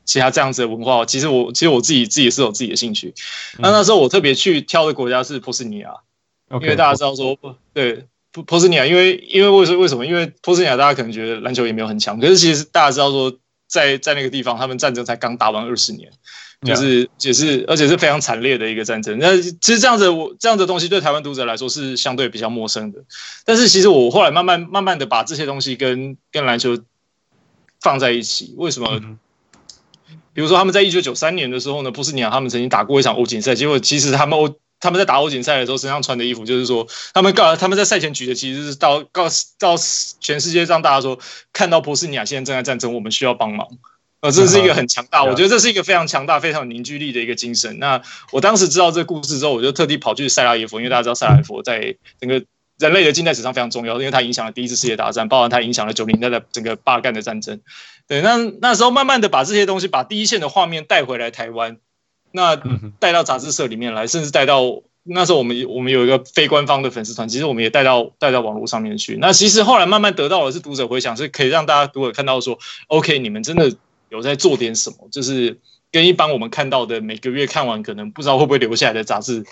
[0.06, 3.14] 其他这样子的文化，其实我其实我自己自己是有自己的兴趣。
[3.58, 5.90] 那那时候我特别去挑的国家是波斯尼亚，
[6.62, 7.38] 因为大家知道说
[7.74, 10.06] 对波波斯尼亚，因为因为为什为什么？
[10.06, 13.38] 因为波斯尼亚大家可能觉得篮球也没有很强，可是其实大家知道说
[13.68, 16.12] 在在那个地方，他们战争才刚打完二十年。
[16.64, 19.20] 就是也是，而且是非常惨烈的一个战争。
[19.20, 23.04] 那其实这样子，我这样子的东西对台湾读者来说是相对比较陌生的。
[23.44, 26.80] 但是其实我后来慢慢慢慢的把这些东西跟跟篮球
[27.82, 28.56] 放在一起。
[28.58, 29.00] 为什么？
[30.36, 39.76] 比如说他们在一九九三年的时候呢，波斯尼亚他们曾经打过一场欧锦赛，结果其实他们欧他们在打欧锦赛的时候身上穿的衣服，就是说他们告他们在赛前举的其实是到告到
[40.20, 41.18] 全世界让大家说，
[41.54, 43.66] 看到波斯尼亚现在正在战争，我们需要帮忙。
[44.22, 47.78] 呃，这是一个很强大，我觉得这是一个非常强大、非常有凝聚力的一个精神。
[47.80, 52.44] 那我当时知道这个故事之后，我就特地跑去塞拉耶夫，因为大家知道塞拉耶夫在整个
[52.80, 57.62] 人类的近代史上非常重要，因为它影响了第一次世界大战，包含它影响了九零年代的整个巴干的战争。
[58.08, 61.78] 对，那那时候慢慢的把这些东西，把第一线的画面带回来台湾，
[62.32, 62.56] 那
[63.00, 69.18] 带到杂志社里面来，甚至带到那时候我们我们有一个非官方的粉丝团，其实我们也带到带到网络上面去。
[69.20, 73.76] 那其实后来慢慢得到的是读者回响，是可以让大家读者看到说，OK，你们真的。
[74.10, 75.60] 有在做点什么，就是
[75.92, 79.44] 跟一般我们看到的每个月看完可能不知道会不会留下来的杂志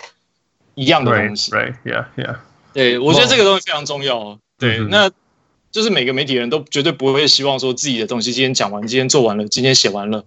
[0.76, 1.50] 一样的东西。
[1.50, 2.36] Right, right, yeah, yeah.
[2.72, 4.38] 对，我觉得这个东西非常重要。
[4.56, 5.10] 对，那
[5.74, 10.24] 就是每个媒体人都绝对不会希望说自己的东西今天讲完，今天做完了，今天写完了，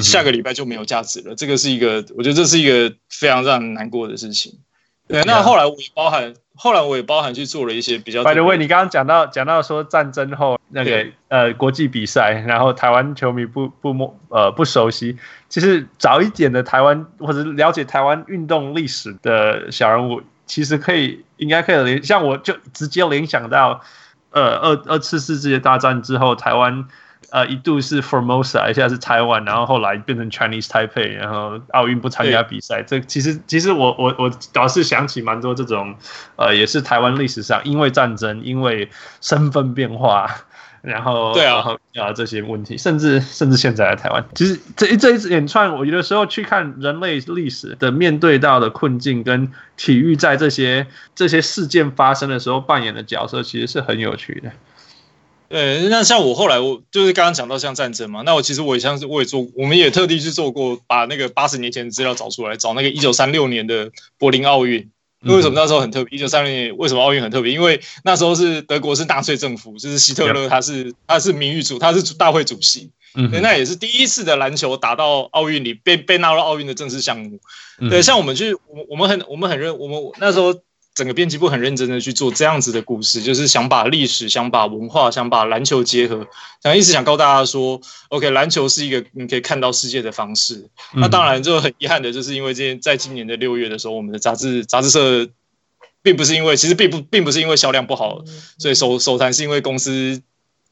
[0.00, 1.32] 下个礼拜就没有价值了。
[1.36, 4.52] 这个是一个，我觉得这是一个非常让人难过的事情。
[5.06, 6.34] 对，那后来我也包含。
[6.62, 8.22] 后来我也包含去做了一些比较。
[8.22, 15.16] By the way，你刚刚讲到讲到说战争后那个呃国际比赛，然后台湾球迷不不摸呃不熟悉，
[15.48, 23.80] 其实早一点的台湾或者了解台湾运动历史的小人物，其实可以应该可以联，像我就直接联想到
[24.30, 26.86] 呃二二次世界大战之后台湾。
[27.30, 32.82] 呃，一度是 Formosa，现在是台湾，然后后来变成 Chinese Taipei，然后奥运不参加比赛。
[32.82, 35.94] 这其实其实我我我倒是想起蛮多这种，
[36.36, 38.90] 呃，也是台湾历史上因为战争、因为
[39.20, 40.28] 身份变化，
[40.82, 54.50] 然后对啊，然后啊这些问题，甚至甚至现在的台湾，其实这一这一连串，我有的时候去看人类历史的面对到的困境，跟体育在这些这些事件发生的时候扮演的角色，其实是很有趣的。
[55.50, 64.88] 对，那像我后来我就是刚刚讲到像战争嘛，那我其实我也像是我也做，我们也特地去做过，把那个八十年前的资料找出来，找那个一九三六年的柏林奥运。
[65.24, 66.16] 为什么那时候很特别？
[66.16, 67.52] 一九三六年为什么奥运很特别？
[67.52, 72.92] 因为那时候是德国是纳粹政府，就是希特勒他是他是名誉主，他是大会主席。
[73.16, 77.40] 嗯，对，那也是第一次的篮球打到奥运里，被被纳入奥运的正式项目。
[77.90, 80.54] 对，像我们去我我们很我们很认我们那时候。
[80.94, 86.26] 整个编辑部很认真的去做这样子的故事，就是想把历史、想把文化、想把篮球结合，
[86.62, 90.68] 想一直想告诉大家说，OK，篮球是一个你可以看到世界的方式。
[90.94, 95.28] 嗯、那当然就很遗憾的，就是因为今在今年的六月的时候，我们的杂志杂志社
[96.02, 98.22] 并不是因为其实并不并不是因为销量不好，
[98.58, 100.22] 所以首首谈是因为公司。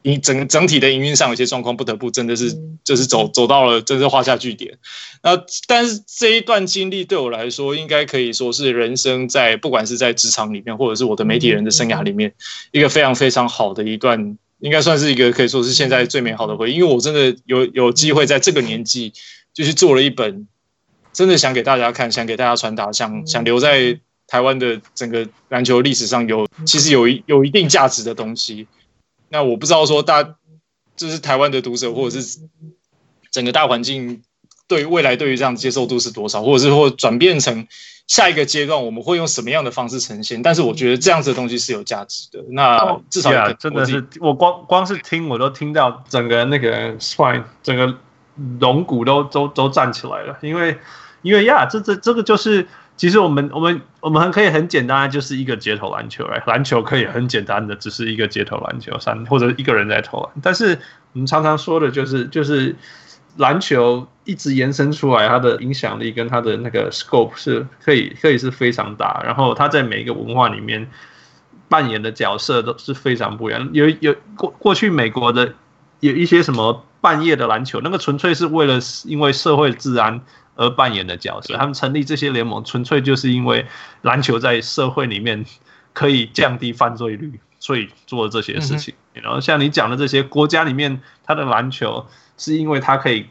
[0.03, 4.79] 营整整体的营运上有些状况，不得不真的是就是走走到了，真是画下句点。
[5.23, 12.33] 那但是这一段经历对我来说，应该可以说是人生在不管是在职场里面，或者是我的媒体人的生涯里面，
[12.71, 16.77] 一个非常非常好的一段，应该算是一个可以说是现在最美好的回忆。
[16.77, 19.13] 因为我真的有有机会在这个年纪
[19.53, 20.47] 就去做了一本，
[21.13, 28.69] 真的想给大家看，想给大家传达，想想留在台湾的整个篮球历史上有其实有一有一定价值的东西。
[29.29, 30.23] 那我不知道说大，
[30.97, 32.41] 就是台湾的读者或者是
[33.31, 34.23] 整个大环境
[34.67, 37.67] 对未来对于这样接受度是多少，或者是或转变成
[38.07, 40.43] 下一个阶段，我们会用什么样的方式呈现？
[40.43, 42.43] 但是我觉得这样子的东西是有价值的。
[42.51, 47.99] 那至少、oh, yeah, 真的是我光光是听我都听到整个那个 spine 整个
[48.61, 50.79] 龙骨都都都站起来了，因为
[51.23, 52.67] 因为呀，这这这个就是。
[52.99, 60.31] 其实我们我们我们很可以很简单，就是一个街头篮球，篮球可以很简单的，只是一个街头篮球，三或者一个人在投篮。
[60.43, 60.77] 但是
[61.13, 62.75] 我们常常说的就是，就是
[63.37, 69.23] 篮球一直延伸出来，它的影响力跟它的那个 scope 是可以可以是非常大。
[69.25, 70.91] 然后它在每一个文化里面
[71.69, 73.71] 扮演的角色都是非常不一样。
[73.73, 75.55] 有有过过去美国的
[76.01, 80.21] 有一些什么半夜的篮球，那个纯粹是为了因为社会治安。
[80.59, 81.57] 而扮演的角色。
[81.57, 83.65] 他们成立这些联盟，纯粹就是因为
[84.03, 85.47] 篮球在社会里面
[85.95, 88.93] 可以降低犯罪率，所以做了这些事情。
[89.15, 93.27] 然后像你讲的这些国家里面，他的篮球是因为它可以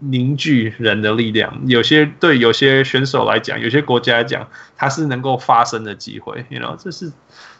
[0.00, 1.60] 凝聚人的力量。
[1.66, 6.44] 有些对有些选手来讲，有些国家来讲，它是能够发声的机会。
[6.48, 7.12] 然后这是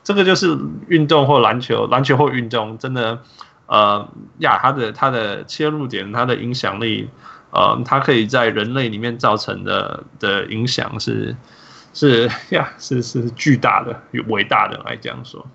[0.03, 3.23] 这个就是运动或篮球，篮球或运动真的。
[3.67, 7.09] 呃呀，它的它的切入点，它的影响力，
[7.53, 11.37] 呃，它可以在人类里面造成的的影响是
[11.95, 15.47] 是呀，是是巨大的、伟大的来讲说。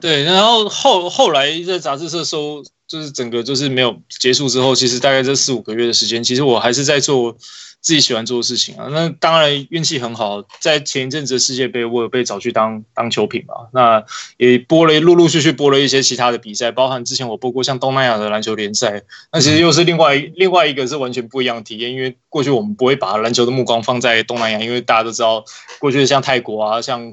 [0.00, 7.36] 对，然后后后来在杂志社收，就是整个就是没有结束之后，其实大概这四五个月的时间，其实我还是在做。
[7.86, 14.04] 自己喜欢做的事情啊，那当然运气很好，在前一阵子的世界杯，我有被找去当当球评嘛，那
[14.38, 25.44] 也播了，陆陆续续播了一些其他的比赛，包含之前我播过像东南亚的篮球联赛，那其实又是另外另外一个是完全不一样的体验，因为过去我们不会把篮球的目光放在东南亚，因为大家都知道，
[25.78, 27.12] 过去像泰国啊，像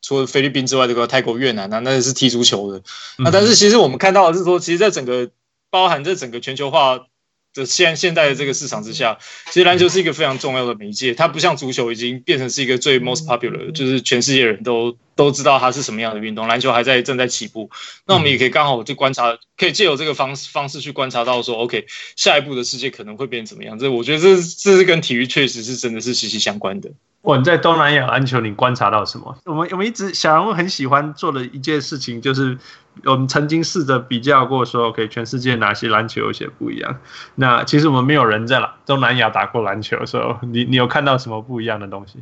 [0.00, 2.82] 除了菲律宾之外，这个泰国、越南啊，那是踢足球的，
[3.18, 5.28] 那但是其实我们看到的是说，其实，在整个
[5.68, 7.08] 包含这整个全球化。
[7.54, 11.14] 就现现在的这个市场之下，其实篮球是一个非常重要的媒介。
[11.14, 16.48] 它不像足球已经变成是一个最 most popular，就是全世界人都都知道它是什么样的运动。
[16.48, 17.70] 篮球还在正在起步，
[18.06, 21.86] 那我们也可以刚好就观察，可以借由这个方式方式去观察到说，OK，
[22.16, 23.78] 下一步的世界可能会变怎么样？
[23.78, 26.90] 这我觉得这这是跟体育确实是真的是息息相关的。
[27.24, 29.34] 我你在东南亚篮球，你观察到什么？
[29.46, 32.58] 我们我们一直小人物很喜欢做的一件事情，就是
[33.02, 36.98] 我们曾经试着比较过，说 OK，全世界哪些篮球有些不一样。
[37.36, 42.18] 那其实我们没有人在东南亚打过篮球的时候，你你有看到什么不一样的东西？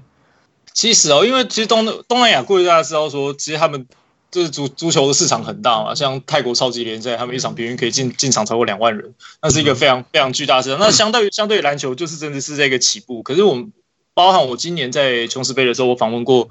[0.73, 3.85] 其实哦，因为其实东东南亚过去大家知道说，其实他们
[4.31, 9.13] 就是足足球的市场很大嘛，像泰国超级联赛，他们一场平均可以进进场超过两万人，
[9.43, 10.79] 那是一个非常非常巨大的市场。
[10.79, 13.25] 那相对于相对于篮球，就是真的是这个起步。
[13.25, 13.73] 可是我们。
[14.15, 16.49] 包含我今年在琼斯杯的时候，我访问过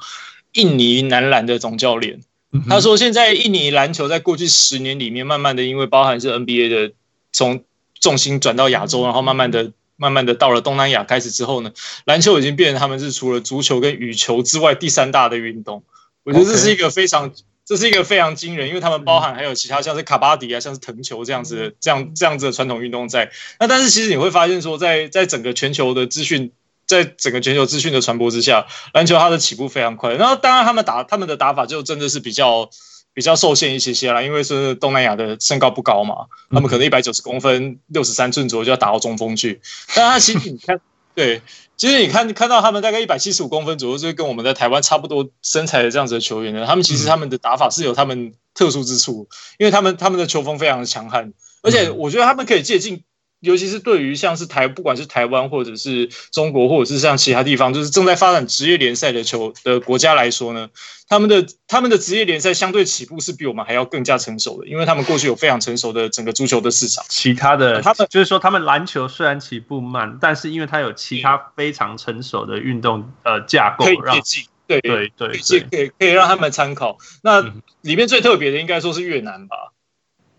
[0.53, 2.21] 印尼男篮的总教练，
[2.67, 6.93] 他说现在印尼篮球在过去十年里面，慢慢的因为包含是 NBA 的
[7.31, 7.63] 从
[7.99, 11.71] 重心转到亚洲，然后慢慢的、慢慢的到了东南亚开始之后呢，
[12.05, 15.83] 篮球已经变成他们是除了足球跟羽球之外第三大的运动。
[16.23, 17.31] 我觉得这是一个非常，
[17.63, 23.31] 这是一个非常惊人，因为他们包含还有其他像是卡巴迪啊，像是藤球这样子的这样这样子的传统运动在。
[23.59, 26.51] 那但是其实你会发现说，在在整个全球的资讯。
[26.91, 30.13] 在整个全球资讯的传播之下，篮球它的起步非常快。
[30.15, 32.69] 然后当然他们打他们的打法就真的是比较
[33.13, 39.61] 比较受限一些些啦，因为是东南亚的身高不高嘛，他们可能一百九十公分，六十三寸左右就要打到中锋去。
[39.95, 40.81] 但他其实你看，
[41.15, 41.41] 对，
[41.77, 51.31] 其实你看看到他们大概一百七十五公分左右，就是跟我们在台湾差不多身材的这样子的球员呢，他们其实他们的打法是有他们特殊之处，因为他们他们的球风非常的强悍，
[51.63, 53.01] 而且我觉得他们可以借鉴。
[53.41, 60.69] 尤其是对于像是台，不管是台湾或者是中国，或者是像其他地方，就是正在发展职业联赛的球的国家来说呢，
[61.07, 67.03] 他们的他们的职业联赛相对起步是比我们还要更加成熟的，因为他们过去有非常成熟的整个足球的市场。
[67.09, 76.97] 其他的，他们就是说，他们篮球虽然起步慢，但是因为它有其他非常成熟的运动呃架构，可以借鉴，对对对，可以可以让他们参考。
[77.23, 77.41] 那
[77.81, 79.73] 里面最特别的应该说是越南吧。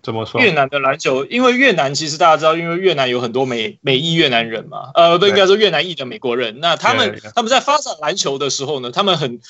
[0.02, 0.40] 怎么说？
[0.40, 6.58] 越南的篮球，因为越南其实大家知道，因为越南有很多美美裔越南人嘛，呃，不应该说越南裔的美国人。
[6.60, 9.40] 那他们他们在发展篮球的时候呢，他们很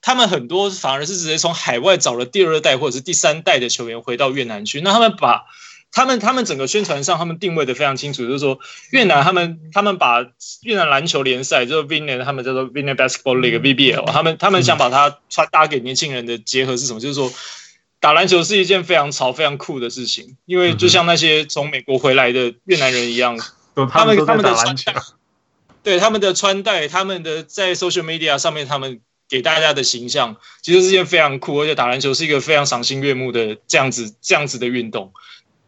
[0.00, 4.80] 他们很多反而是直接从海外找了第二代或者是第三代的球员回到越南去。
[4.80, 5.46] 那他们把
[5.90, 8.60] 他们他们整个宣传上，他们定位的非常清楚，就是说
[8.92, 10.24] 越南他们他们把
[10.62, 17.00] 越南篮球联赛，就是 Vietnam 他们叫做 Vietnam Basketball League VBL，他们他们想把它传达给年轻人的结合是什么？
[17.00, 17.32] 就是说。
[18.00, 23.36] 打篮球是一件非常潮、非常酷的事情，因为就像那些从美国回来的越南人一样，
[23.90, 24.94] 他们他们的穿戴，
[25.82, 35.12] 对他们的穿戴，他们的在 social media 上面，他们给大家的形象，其实是一件非常酷，而且打篮球是一个非常赏心悦目的这样子、这样子的运动。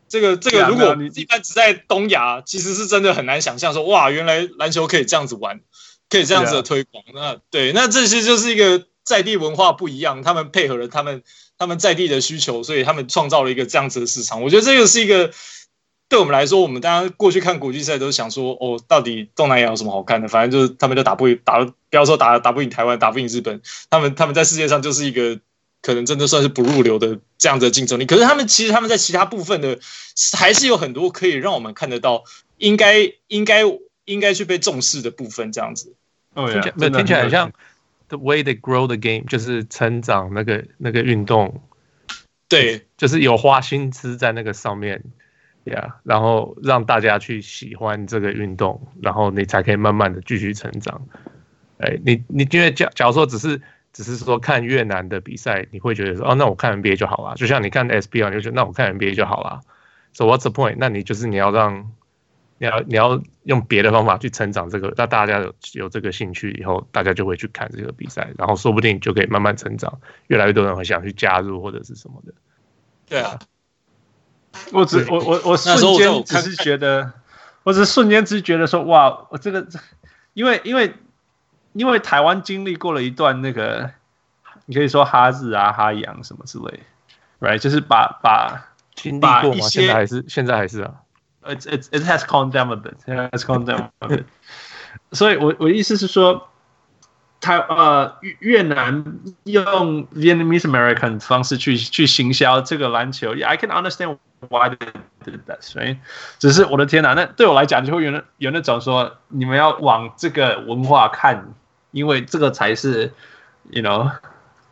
[0.08, 5.60] 这个这个，如果一般只在东亚，其实是真的很难想象说，哇，原来篮球可以这样子玩，
[6.08, 7.04] 可以这样子的推广。
[7.12, 11.22] 那对，那这些就是一个在地文化不一样，他们配合了他们。
[11.60, 14.44] 他们在地的需求，所以他们创造了一个这样子的市场。
[14.44, 15.32] 我觉得这个是一个
[16.08, 20.28] 对我们来说，我们大家过去看国际赛都是想说，哦，到底东南亚有什么好看的？
[20.28, 25.40] 反正就是他们就打不赢，打不要说打打不赢台湾，打不赢日本，他们他们在世界上就是一个
[25.82, 28.06] 可能真的算是不入流的这样子的竞争力。
[28.06, 29.80] 可是他们其实他们在其他部分的
[30.36, 32.22] 还是有很多可以让我们看得到，
[32.56, 33.64] 应该应该
[34.04, 35.50] 应该去被重视的部分。
[35.50, 35.92] 这样子，
[36.34, 37.50] 哦听起来很像。
[38.08, 41.60] The way they grow the game 就是成长那个那个运动，
[42.48, 45.04] 对，就是有花心思在那个上面
[45.66, 51.06] ，，yeah, 然后让大家去喜欢这个运动，然后你才可以慢慢的继续成长。
[51.78, 53.60] 哎，你你因为假假如说只是
[53.92, 57.34] 只是说看越南的比赛，你会觉得说哦，那我看 NBA 就好了。
[57.36, 59.60] 就像你看 SBL，你就觉得那我看 NBA 就好了。
[60.14, 60.76] So what's the point？
[60.78, 61.92] 那你就是你要让
[62.58, 72.32] 你要你要用别的方法去成长这个，那大家有有这个兴趣以后，大家就会去看这个比赛，然后说不定就可以慢慢成长，越来越多人会想去加入或者是什么的。
[73.08, 73.38] 对啊，
[74.72, 77.12] 我只我我我瞬间只是觉得，
[77.62, 79.66] 我只是瞬间只是觉得说哇，我这个
[80.34, 80.94] 因为因为。
[81.74, 83.88] 因为台湾经历过了一段那个，
[84.64, 86.80] 你可以说哈日啊、哈洋什么之类
[87.38, 87.58] ，right？
[87.58, 89.60] 就是把把经历过吗？
[89.68, 90.94] 现在还是现在还是啊
[91.47, 92.95] ？It it it has calmed down a bit.
[93.05, 94.25] It has calmed down a bit.
[95.11, 96.49] 所以我我意思是说，
[97.39, 99.03] 台呃越南
[99.43, 104.17] 用 Vietnamese American 方式去去行销这个篮球，Yeah, I can understand
[104.49, 104.77] why they
[105.25, 105.97] did that, right？
[106.39, 111.53] 只是我的天哪，那对我来讲就会有那有那种说，你们要往这个文化看。
[111.93, 113.13] 因为这个才是，
[113.69, 114.11] you know，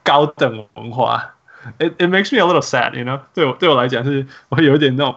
[0.03, 1.35] 高等文化。
[1.77, 3.19] It it makes me a little sad，you know。
[3.35, 5.15] 对我对我来讲是，我有一点那种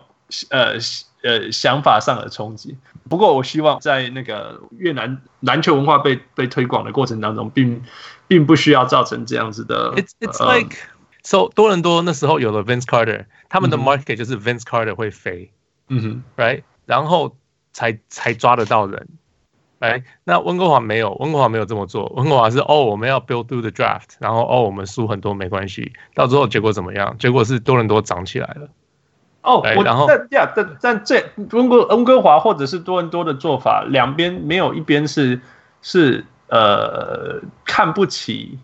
[0.51, 0.79] 呃
[1.24, 2.78] 呃想法上的冲击。
[3.10, 7.82] 不过我希望在那个越南篮球文化被被推广的过程当中，并
[8.28, 9.94] 并不需要造成这样子的。
[9.96, 10.76] It's it's like
[11.24, 15.52] so 多伦多那时候有了 Vince Carter，他们的 market 就是 Vince Carter 会飞，
[15.88, 17.36] 嗯哼，right，然后
[17.74, 19.08] 才才抓得到人。
[19.80, 22.12] 哎，那温哥华没有，温哥华没有这么做。
[22.18, 25.94] 温哥华是哦，我们要 build through the draft，然后哦，我们输很多没关系。
[26.14, 27.16] 到最后结果怎么样？
[27.18, 28.70] 结果是多伦多涨起来了。
[29.42, 35.40] 哦，我然后但呀，但但这温哥温哥华或者是多伦多的做法，两边没有一边是
[35.82, 38.60] 是呃看不起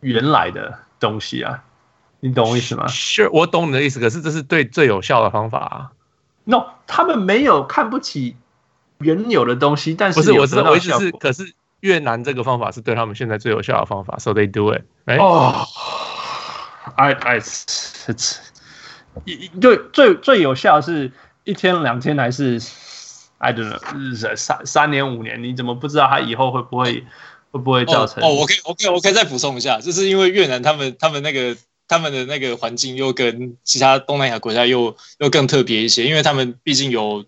[0.00, 1.62] 原来的东西啊，
[2.20, 2.86] 你懂我意思吗？
[2.88, 5.90] 是，我懂你的意思，可是这是对最有效的方法啊。
[6.44, 8.36] No，他们没有看不起。
[9.02, 14.82] 原有的东西，但是不是我知道，我意思是，可是越南这个方法是对他们现在最有效的方法，so they do it。
[15.18, 15.66] 哦
[16.96, 18.36] ，I I it's
[19.24, 21.10] 一就最最有效是
[21.44, 22.60] 一天两天还是
[23.38, 25.42] I don't know 三三年五年？
[25.42, 27.04] 你怎么不知道他以后会不会
[27.50, 28.22] 会不会造成？
[28.22, 31.56] 哦，我可以我可以我可以再补充一下，就是因为越南他们他们那个
[31.88, 37.24] 他们的那个环境又跟其他东南亚国家又又更特别一些，因为他们毕竟有。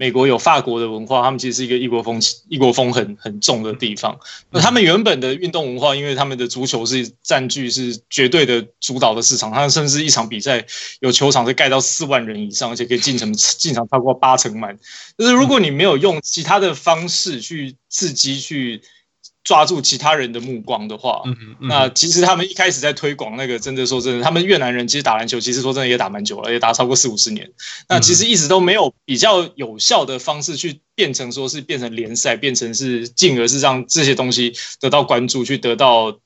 [0.00, 4.18] 美国有法国的文化，他们其实是一个异国风异国风很很重的地方。
[4.48, 10.64] 那他们原本的运动文化，因为他们的足球是占据是绝对的主导的市场，他们甚至一场比赛
[11.00, 14.78] 有球场是盖到四万人以上，而且可以进城 进场超过八成满。
[15.18, 18.80] 就是如果你没有用其他的方式去刺激去。
[19.42, 27.50] 抓住其他人的目光的话，嗯嗯、那其实他们一开始在推广那个，真的说真的，他们越南人其实打篮球，其实说真的也打蛮久了，也打超过四五十年。
[27.88, 36.18] 那其实一直都没有比较有效的方式去变成说是变成联赛，变成是进而是让这些东西得到关注，去得到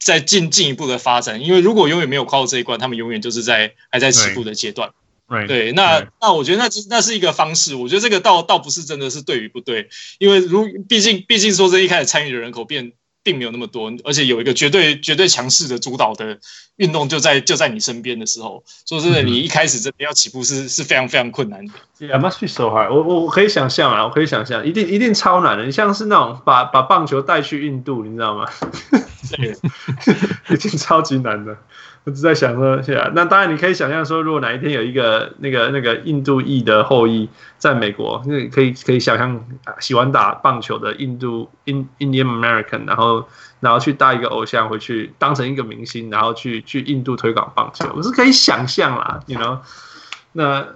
[0.00, 1.42] 再进进一步的发展。
[1.42, 4.90] 因为如果永远没有跨过这一关，他们永远就是在还在起步的阶段。
[5.26, 6.08] Right, 对，那 right.
[6.20, 16.38] 那我觉得那那是一个方式，我觉得这个倒倒不是真的是对与不对，因为如毕竟毕竟说这一开始参与的人口变并没有那么多，而且有一个绝对绝对强势的主导的
[16.76, 21.72] 运动就在就在你身边的时候，说真的，你一开始真的要起步是是非常非常困难的。
[22.00, 22.92] Yeah, must be so hard。
[22.92, 25.64] 我我可以想象啊，我可以想象，一定一定超难的。
[25.64, 28.46] 你像是那种把把棒球带去印度，你知道吗？
[29.32, 29.56] 对，
[30.54, 31.56] 已经超级难的。
[32.04, 39.42] 我只在想说，是啊，那当然你可以想象说，如果哪一天有一个那个那个印度裔的后裔在美国，那可以可以想象
[39.80, 43.26] 喜欢打棒球的印度 In Indian American，然后
[43.60, 49.60] 然后去带一个偶像回去当成一个明星，然后去去印度推广棒球，我是可以想象啦，you know，
[50.32, 50.66] 那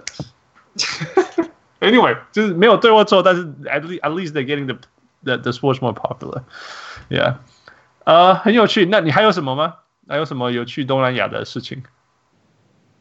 [1.79, 4.77] anyway 就是没有对或错，但是 at least at least they're getting the
[5.23, 7.35] the the sports more popular，yeah，
[8.03, 9.75] 呃，很有趣，那你还有什么吗？
[10.09, 11.83] 还有什么有趣东南亚的事情？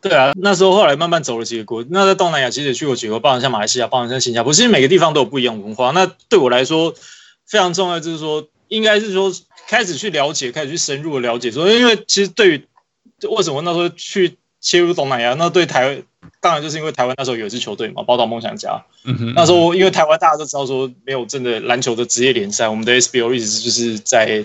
[0.03, 5.91] 对啊，那时候后来慢慢走了几个国，那在东南亚其实也去过几个，包含像马来西亚，包含像新加坡，其实每个地方都有不一样的文化。
[5.91, 6.95] 那对我来说
[7.47, 9.33] 非常重要，就是说应该是说
[9.69, 11.51] 开始去了解，开始去深入的了解。
[11.51, 12.67] 说因为其实对于
[13.29, 16.03] 为什么那时候去切入东南亚，那对台湾
[16.41, 18.85] 当然就是因为台湾那时候有一支球队嘛，宝岛梦想家。
[19.05, 24.45] 嗯哼，那时候因为台湾大家都知道说没有真的篮球的职业联赛，我们的 SBO 一直就是在。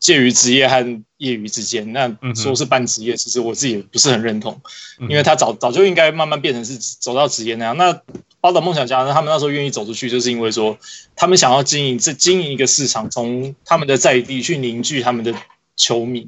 [0.00, 4.58] 介于职业和业余之间，那说是半职业，其实我自己也不是很认同，
[5.00, 7.76] 因为他早早就应该慢慢变成是走到职业那样。
[7.76, 8.00] 那
[8.40, 10.78] 宝岛梦想家呢，他们那时候愿意走出去，就是因为说
[11.14, 15.34] 他们想要经营这经营一个市场，从他们的在地去凝聚他们的
[15.76, 16.26] 球迷。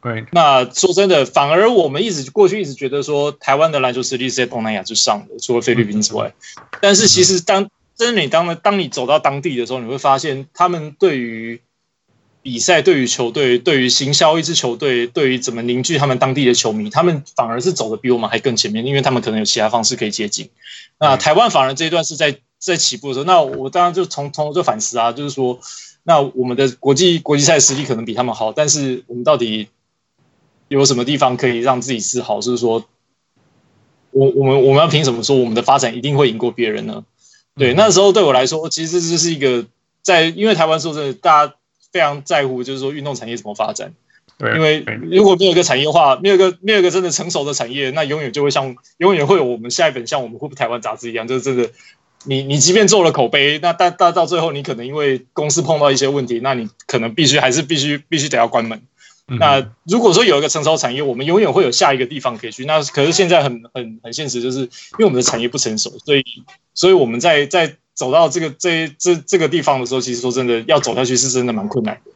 [0.00, 6.32] 对，那说真的，反而我们一直过去一直觉得说，台湾的篮球实力是在东南亚之上的，除了菲律宾之外。
[6.80, 11.60] 但是其实当真的你当当你走到当地的时候，你会发现他们对于
[12.44, 20.50] 比赛、对于球队、对于行销一支球队、对于怎么凝聚他们当地的球迷，他们反而是走的比我们还更前面，因为他们可能有其他方式可以接近。
[21.00, 25.58] 那台湾反而这一段是在在起步的时候，那我当然就从从头就反思啊，就是说，
[26.02, 29.68] 那我们的国际国际赛实力可能比他们好，但是我们到底？
[30.68, 32.40] 有什么地方可以让自己自豪？
[32.40, 32.82] 就是说，
[34.12, 37.04] 我我们我们要凭什么说我们的发展一定会赢过别人呢？
[37.54, 39.66] 对，那时候对我来说，其实这是一个
[40.02, 41.54] 在，因为台湾说真的，大家
[41.94, 43.94] 非常在乎，就是说运动产业怎么发展。
[44.36, 51.70] 对，因为如果没有一个产业化，没有一个没有一个真的成熟的产业，那永远就会像永远会有我们下一本像我们会不台湾杂志一样，就是真的，
[52.24, 58.82] 你你即便做了口碑，那但但到最后，你可能因为公司碰到一些问题，那你可能必须还是必须必须得要关门。
[59.26, 62.64] 那如果说有一个成熟产业，我们永远会有下一个地方可以去。
[62.64, 66.24] 那可是现在很很很现实，就是因为我们的产业不成熟，所以
[66.74, 72.10] 所以我们在在走到这个这这这个地方的时候，其实说真的，要走下去是真的蛮困难的。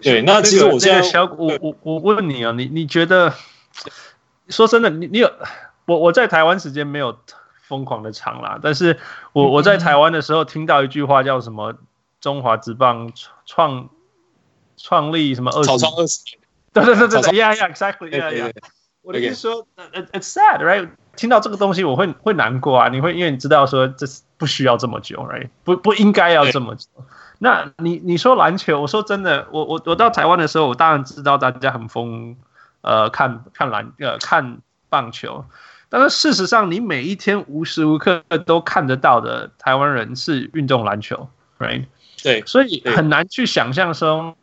[0.00, 3.34] 对，那其实我现在小我我我问你啊，你你觉得
[4.48, 5.30] 说真的，你你有
[5.86, 7.16] 我我在台湾时间没有
[7.68, 8.98] 疯狂的长啦，但是
[9.32, 11.74] 我我在台湾的时候听到一句话叫什么？
[12.20, 13.12] 中华职棒
[13.46, 13.88] 创。
[14.78, 15.78] 创立什么二十？
[15.78, 16.38] 创二十年。
[16.72, 18.52] 对对对对对，Yeah Yeah，Exactly，Yeah Yeah。
[19.02, 19.68] 我的意思说
[20.12, 20.88] ，It's sad，right？
[21.16, 22.88] 听到这个东西我会会难过啊。
[22.88, 25.48] 你会因为你知道说这是不需要这么久，right？
[25.64, 26.86] 不不应该要这么久。
[27.38, 32.36] 那你你说篮球，我说真的，我我我到台湾的时候，我当然知道大家很疯，
[32.82, 34.58] 呃，看看篮呃看
[34.88, 35.44] 棒球。
[35.88, 41.86] 但是事实上，你每一天无时无刻都看得到的台湾人是运动篮球，right？
[42.22, 44.36] 对，所以很难去想象说。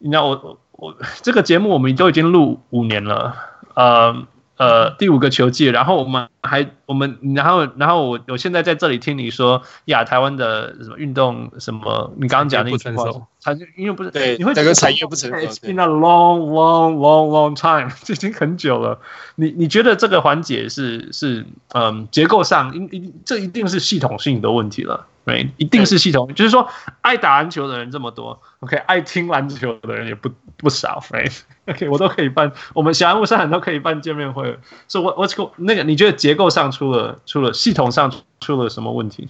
[0.00, 3.34] 你知道我我我这个节目我们都已经录五年了，
[3.74, 4.14] 呃
[4.58, 13.04] 呃第五个球季，然后我们还我们然后然后我我现在在这里听你说亚台湾的什么运动什么，你刚刚讲那句话，
[13.40, 18.98] 产业因为不是对，你会整个产业不成熟，It's been a long long long long time， 已经很久了。
[19.36, 25.06] 你你觉得这个环节是是嗯结构上，一一这一定是系统性的问题了。
[25.28, 26.66] 对，一定是系统，就是说，
[27.02, 38.10] 爱打篮球的人这么多，OK，爱听篮球的人也不不少，right？OK， 我都可以办，我们小安物上很都可以办见面会，所以我我那个，你觉得结构上出了出了系统上
[38.40, 39.28] 出了什么问题？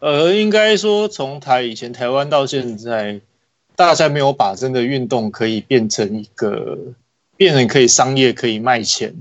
[0.00, 3.22] 呃，应该说从台以前台湾到现在，
[3.76, 6.76] 大家没有把真的运动可以变成一个
[7.38, 9.14] 变成可以商业可以卖钱。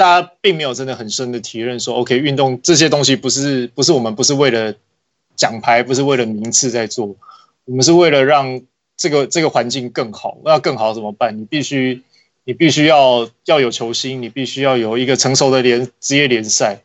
[0.00, 4.74] 大家并没有真的很深的体认，说 OK，运动这些东西不是不是我们不是为了
[5.36, 7.16] 奖牌，不是为了名次在做，
[7.66, 8.62] 我们是为了让
[8.96, 10.38] 这个这个环境更好。
[10.42, 11.38] 那更好怎么办？
[11.38, 12.02] 你必须
[12.44, 16.80] 你必须要要有球星，你必须要有一个成熟的联职业联赛，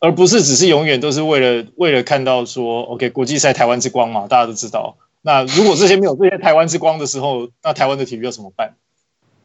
[0.00, 4.96] 而不是只是永远都是为了为了看到说 OK 国际赛台湾之光嘛，大家都知道。
[5.20, 8.74] 那如果这些没有这些台湾之光的时候，那台湾的体育要怎么办？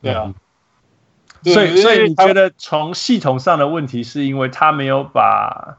[0.02, 0.34] 对啊。
[1.44, 5.78] 所以，所以你觉得从系统上的问题，是因为他没有把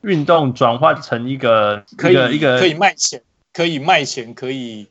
[0.00, 4.86] 运动转化成一个可以一个可以卖钱、可以卖钱、可以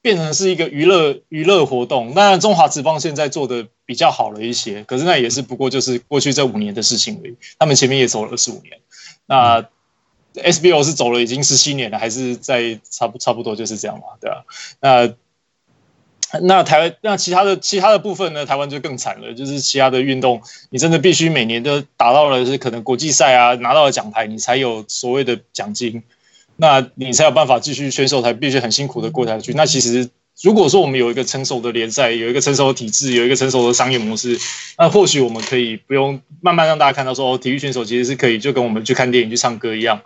[0.00, 2.12] 变成是一个娱乐娱乐活动。
[2.14, 7.36] 那，中华职棒现在做的比较好了一些，可是那也是不过就是过去这五年的事情而已。
[7.58, 8.78] 他们前面也走了二十五年，
[9.26, 9.66] 那
[10.34, 14.04] SBO 是走了已经十七年了，还是在差不差不多就是这样嘛？
[14.20, 14.44] 对啊，
[14.80, 15.14] 那。
[16.42, 18.44] 那台湾那其他的其他的部分呢？
[18.44, 26.02] 台湾就更惨了，就是其他的运动，你真的必须每年都达到了是可能国际赛啊，拿到了奖牌，你才有所谓的奖金，
[26.56, 29.52] 那你才有办法继续选手才必须很辛苦的过下去。
[29.54, 30.08] 那其实
[30.42, 34.38] 如果说我们有一个成熟的联赛，有一个成熟的体制，有一个成熟的商业模式，
[34.76, 40.00] 那或许我们可以不用慢慢让大家看到说，哦，体育选手其实是可以就跟我们去看电影、去唱歌一样。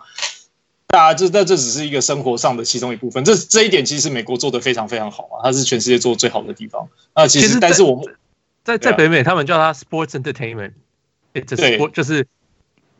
[0.91, 6.89] 大家这那这只是一个生活上的其中一部分，这这一点其实美国做的非常非常好啊，它是全世界做的最好的地方。
[7.15, 8.15] 那其实，其实但是我们
[8.63, 10.73] 在在北美，他们叫它 sports entertainment，
[11.31, 12.25] 对，就是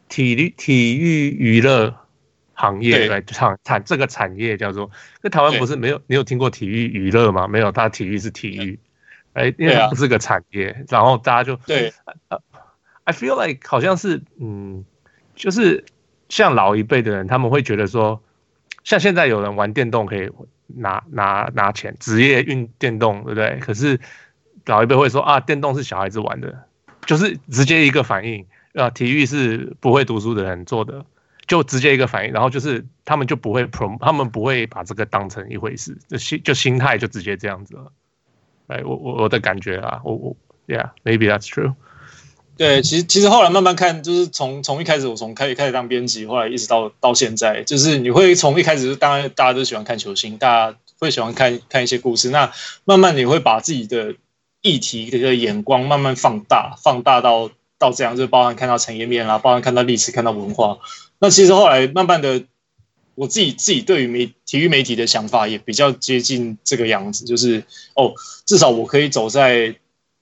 [0.08, 1.96] 体育体育娱乐
[2.54, 4.92] 行业来产产这个产业叫做。
[5.24, 7.48] 那台湾不是没有，你有听过体育娱乐吗？
[7.48, 8.80] 没有，它体育是体育，
[9.34, 11.92] 哎，因为它不是个产业，然后大家就对，
[12.28, 12.40] 呃
[13.06, 14.86] ，I feel like 好像是嗯，
[15.34, 15.84] 就是。
[16.30, 18.24] 像老一辈的人，他们会觉得说，
[18.84, 20.30] 像现在有人玩电动可以
[20.68, 23.60] 拿拿拿钱，职业运电动，对不对？
[23.60, 24.00] 可是
[24.66, 26.64] 老一辈会说啊，电动是小孩子玩的，
[27.06, 31.06] 就是直接一个反应啊，体育是不会读书的人做的，
[31.48, 37.92] 就直接一个反应，然后就是他们就不会 prom，他们不会把这个当成一回事，就心就心态就直接这样子了。
[38.68, 41.74] 哎，我我我的感觉啊，我我，Yeah，maybe that's true。
[42.60, 52.52] 对，其实其实后来慢慢看，就是从从一开始我从开始开始当编辑，后来一直到到现在，就是你会从一开始当然大家都喜欢看球星，大家会喜欢看看一些故事，那
[52.84, 54.14] 慢慢你会把自己的
[54.62, 60.80] 议题的一个眼光慢慢放大，放大到到这样，就包含看到产业面啦，包含看到历史，看到文化。
[61.20, 62.44] 那其实后来慢慢的，
[63.16, 67.64] 我自己自己对于媒体育媒体的想法也比较接近这个样子，就是
[67.96, 68.12] 哦，
[68.46, 69.74] 至少我可以走在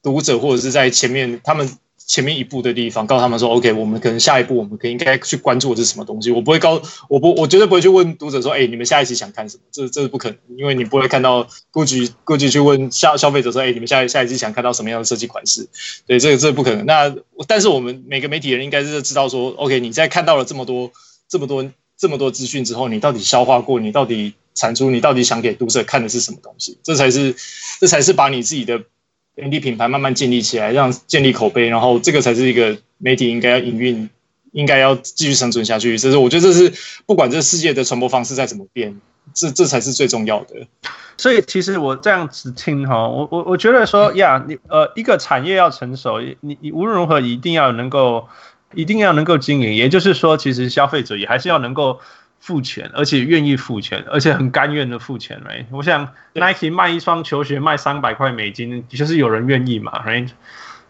[0.04, 1.68] 读者或者是在前面他们。
[2.08, 15.68] 前面一步的地方，告诉他们说：“OK，我们可能下一步，我们可以应该去关注的是什么东西。”我不会告，我不，我绝对不会去问读者说：“哎、你们下一期想看什么？”这这是不可能，因为你不会看到估计估计去问消消费者说：“哎、你们下下一期想看到什么样的设计款式？”
[16.08, 16.86] 对，这个这不可能。
[16.86, 17.14] 那
[17.46, 20.90] 但是我们每个媒体人应该是知道说：“OK，你在看到了这么多
[21.28, 23.82] 这么多这么多资讯之后，你到底消化过？
[23.82, 24.90] 你到底产出？
[24.90, 26.78] 你到底想给读者看的是什么东西？
[26.84, 27.36] 这才是
[27.82, 28.82] 这才是把你自己的。”
[29.38, 34.10] N D 品牌慢慢建立起来，让建立口碑，然后这个才是一个媒体应该要营运，
[34.52, 35.98] 应该要继续生存下去。
[35.98, 36.74] 这是我觉得这是
[37.06, 39.00] 不管这世界的传播方式再怎么变，
[39.36, 40.56] 这这才是最重要的。
[41.18, 48.28] 所以其实我这样子听哈，我我我觉得说呀，你呃一个产业要成熟，你你无论如何一定要能够
[48.74, 52.00] 一定要能够经营，也就是说，其实消费者也还是要能够。
[52.40, 55.66] 付钱，而且愿意付钱，而且很甘愿的付钱，right？
[55.72, 60.30] 我想 Nike 卖一双球鞋卖三百块美金，就是有人愿意嘛，right？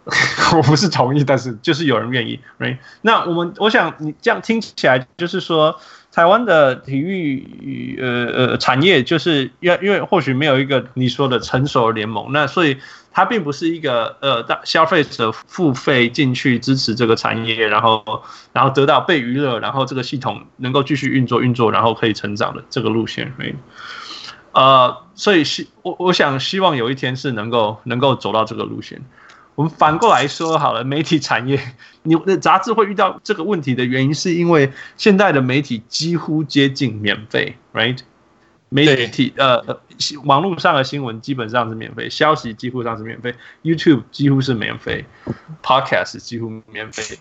[0.56, 2.78] 我不是同意，但是就是有人愿意，right？
[3.02, 5.80] 那我们我想你这样听起来，就是说。
[6.10, 12.78] 台湾的体育呃呃产业，就是因为因为或许没有一个你说的成熟的联盟，那所以
[13.18, 18.22] 它并不是一个呃大消费者付费进去支持这个产业，然后
[18.54, 23.34] 然后得到被娱乐，然后这个系统能够继续运作运作，然后可以成长的这个路线，
[24.52, 29.02] 呃，所以希我我想希望有一天是能够能够走到这个路线。
[29.56, 31.60] 我们反过来说好了，媒体产业，
[32.04, 37.98] 你的杂志会遇到这个问题的原因，是因为现在的媒体几乎接近免费，right？
[38.70, 39.64] 媒体呃，
[40.26, 45.06] 网络上的新闻基本上是免费，消息几乎上是免费，YouTube 几乎是免费
[45.64, 47.18] ，Podcast 几乎免费。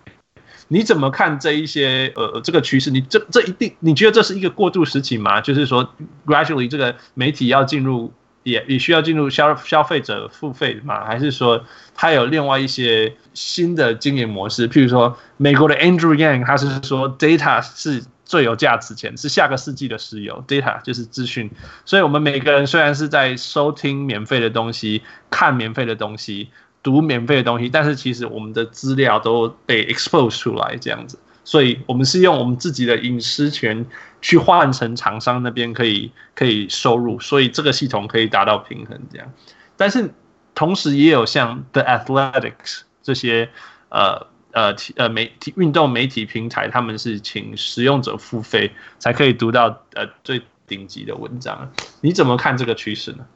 [0.68, 2.90] 你怎么看这一些呃这个趋势？
[2.90, 5.40] 你这这一定你觉得这是一个过渡时期吗？
[5.40, 5.94] 就是说
[6.26, 8.12] ，gradually 这个媒体要进入。
[8.46, 11.04] 也也需要进入消消费者付费吗？
[11.04, 11.64] 还是说
[11.96, 14.68] 它有另外一些新的经营模式？
[14.68, 20.44] 譬如说，美国的 Andrew Yang 他是说，data 是最有价值钱，是下个世纪的石油。
[20.46, 21.50] data 就是资讯，
[21.86, 25.00] 所以我们每个人虽然是在收听免费的东西、
[25.30, 26.50] 看免费的东西、
[26.82, 31.18] 读免费的东西，但是其实我们的资料都被 expose 出来这样子。
[31.44, 33.86] 所以我们是用我们自己的隐私权
[34.20, 39.32] 去换成厂商那边可以可以收入，所以这个系统可以达到平衡这样。
[39.76, 40.12] 但是
[40.56, 43.48] 同时也有像 The Athletics 这些
[43.90, 44.26] 呃
[44.56, 51.70] 呃体呃媒体运动媒体平台，他们是请使用者付费才可以读到呃最顶级的文章。
[52.00, 53.26] 你怎么看这个趋势呢？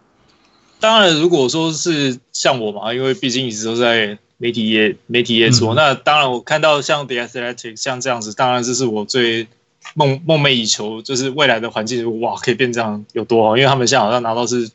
[0.80, 4.18] 当然，如果说是像我嘛，因为毕竟一直都在。
[4.42, 9.46] 媒体业，媒体业做，那当然，我看到像 The Athletic 像这样子，当然这是我最
[9.92, 13.58] 梦梦寐以求，就是未来的环境，哇，可以变这样有多好？
[13.58, 14.70] 因为他们现在好像拿到是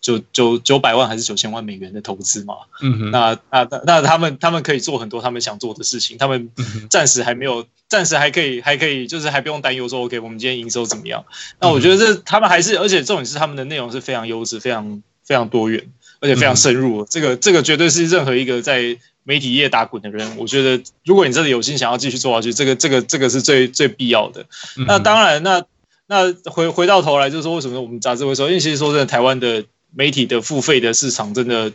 [0.00, 6.50] 九九九百万还是九千万美元的投资嘛，嗯哼，那那那他们他们可以做很多他们想做的事情，他们
[6.88, 11.24] 暂时还没有，暂时还可以还可以，就是还不用担忧说，OK，我们今天营收怎么样？
[11.60, 15.90] 那我觉得这他们还是，而且重点是他们的内容是非常优质，非常非常多元。
[16.18, 24.46] 而且非常深入，这个这个绝对是任何一个在媒体业打滚的人，我觉得如果你真的有心想要继续做下去，这个这个这个是最最必要的。
[24.86, 25.62] 那当然，那
[26.06, 28.48] 那回回到头来就是说，为什么我们杂志会说？
[28.48, 29.62] 因为其实说真的，台湾的
[29.96, 31.72] 媒体的付费的市场真的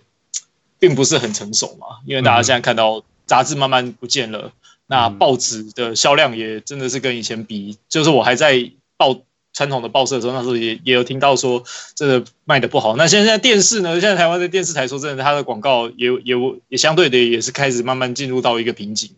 [0.79, 1.87] 并不是很成熟嘛。
[2.05, 4.53] 因为大家现在看到杂志慢慢不见了，
[4.87, 9.19] 那报纸的销量也真的是跟以前比，就是我还在报。
[9.53, 11.61] 传统的报社的时候，那时候也也有听到说，
[11.93, 12.95] 这个卖的不好。
[12.95, 13.99] 那现在电视呢？
[13.99, 16.35] 现在台湾的电视台说真的，它的广告也也
[16.69, 19.11] 也相对的也是开始慢慢进入到一个瓶颈。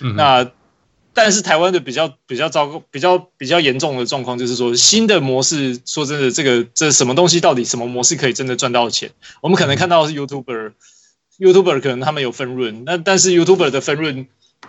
[0.00, 0.48] 嗯、那
[1.14, 9.10] 但是台湾的比较比较糟糕、比较比较严重的状况就是说，新的模式，说真的，这个这什么东西到底什么模式可以真的赚到钱？
[9.40, 14.26] 我们可能看到的是 YouTuber，YouTuber、可能他们有分润，那但是 YouTuber 的分润。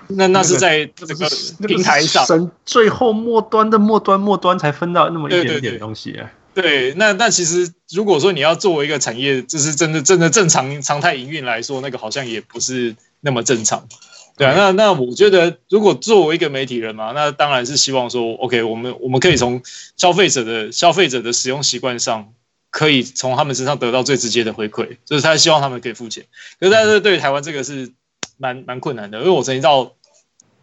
[0.08, 1.30] 那那是在这个
[1.68, 6.20] 平台上，那个、最后末端的末端末端才分到那么一点点东西、
[6.54, 13.88] 对，那那其实如果说你要作为一个产业，就是真的真的正常常态营运来说，那个好像也不是那么正常。
[14.36, 19.62] 对啊，那那我觉得，如果作为一个媒体人嘛，那当然是希望说，OK，我们我们可以从
[19.96, 22.34] 消费者的消费者的使用习惯上，
[22.72, 26.26] 可以从他们身上得到最直接的回馈，就是他希望他们可以付钱。
[26.60, 27.92] 可是但是对于台湾这个是
[28.38, 29.94] 蛮蛮困难的，因为我曾经到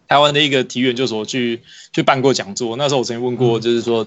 [0.09, 1.61] 台湾的一个体育研究所去
[1.93, 4.07] 去办过讲座，那时候我曾经问过，就是说。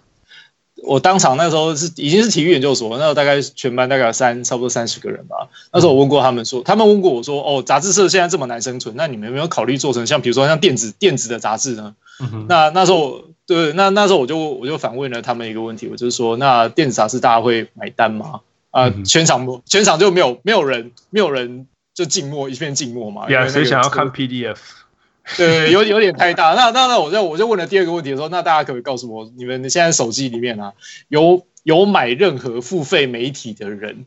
[0.85, 5.47] 我当场那时候是已经是体育研究所，那时候大概全班大概有三差不多三十个人吧。
[5.71, 11.95] 那时候我问过他们说，他们问过我说，哦，杂志社现在这么难生存，那你们有没有考虑做成像比如说像电子电子的杂志呢？
[12.19, 18.41] 嗯、那那时候对，那那时候我就我就反问了他们一个问题，我就是说，那电子杂志大家会买单吗？
[18.71, 23.27] 啊、呃，全场全场就没有没有人没有人就静默一片静默嘛。
[23.27, 24.57] 对啊，谁想要看 PDF？
[25.37, 26.53] 对，有有点太大。
[26.53, 30.73] 那那那我就我就问了第二个问题的时候，那大家可不可以告诉我，你们现在手机里面啊，
[31.07, 34.05] 有有买任何付费媒体的人，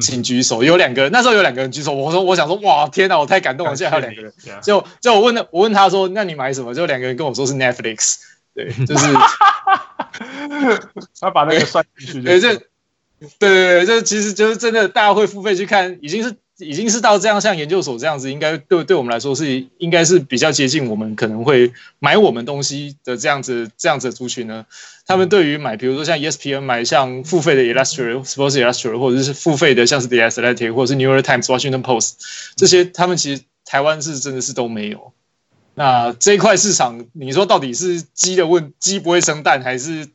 [0.00, 0.64] 请举手。
[0.64, 1.94] 有两个人，那时候有两个人举手。
[1.94, 3.76] 我说我想说，哇，天哪，我太感动了。
[3.76, 6.74] 现在还有两个人， 就就我问他，我问他说，那你买什么？
[6.74, 8.16] 就两个人跟我说是 Netflix。
[8.52, 9.14] 对，就是
[11.20, 12.22] 他把那个算进去。
[12.22, 12.66] 对，这对
[13.38, 16.34] 对对，这其实就是真的，大家会付费去看，已经是。
[16.58, 24.66] 已经是到这样，像研究所这样子，应该对对我们来说是应该是比较接近我们可能会买我们东西的这样子这样子的族群呢。
[25.06, 32.14] 他们对于买，比如说像 ESPN 买像付费的 Illustrated Sports Illustrated 或者是付费的像是 The Athletic 或者是 New York Times Washington Post
[32.56, 35.12] 这些，他们其实台湾是真的是都没有。
[35.74, 40.08] 那这一块市场，你说到底是鸡的问鸡不会生蛋，还是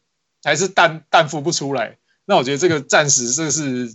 [0.44, 1.96] 还是蛋蛋孵不出来？
[2.26, 3.94] 那我觉得这个暂时这是。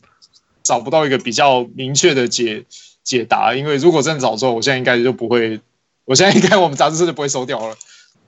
[0.68, 2.62] 找不到一个比较明确的解
[3.02, 5.58] 解答，因为如果真的找错，我现在应该就不会，
[6.04, 7.74] 我现在应该我们杂志社就不会收掉了。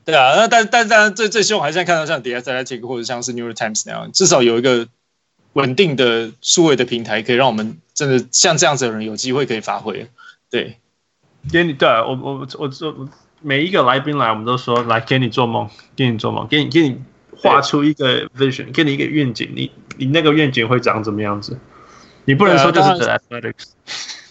[0.06, 4.88] 对啊，那但但但最最希望还是看到像 The Athletic 或者像是 New York Times 那样，至少有一个
[5.52, 10.08] 稳定的数位的平台，可以让我们真的像这样子的人有机会可以发挥。
[10.48, 10.78] 对，
[11.52, 13.08] 给你对啊我我我我
[13.42, 16.96] 每一个来宾来，我们都说来给你做梦，给你做梦，给你给你
[17.36, 21.58] 画出一个 vision，给你一个愿景，你你那个愿景会长怎么样子？
[22.30, 23.64] 你不能说就是 The Athletics，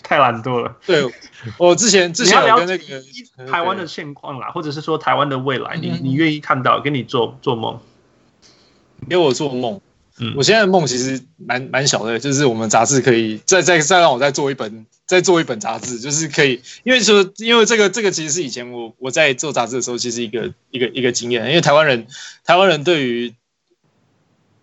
[0.02, 0.78] 太懒惰了。
[0.86, 1.06] 对，
[1.58, 3.04] 我之前之前有跟那个
[3.52, 7.78] 台湾的现况啦，或者是说台湾的未来，你你愿意看到，跟你做做梦，
[9.10, 9.82] 给我做梦。
[10.22, 22.08] 嗯，我现在的梦其实蛮蛮小的，就是我们杂志可以再再再让我再做一本，再做一本杂志，就是可以，因为说因为这个这个其实是以前我我在做杂志的时候，其实一个一个一个经验，因为台湾人
[22.46, 23.36] 台湾人对于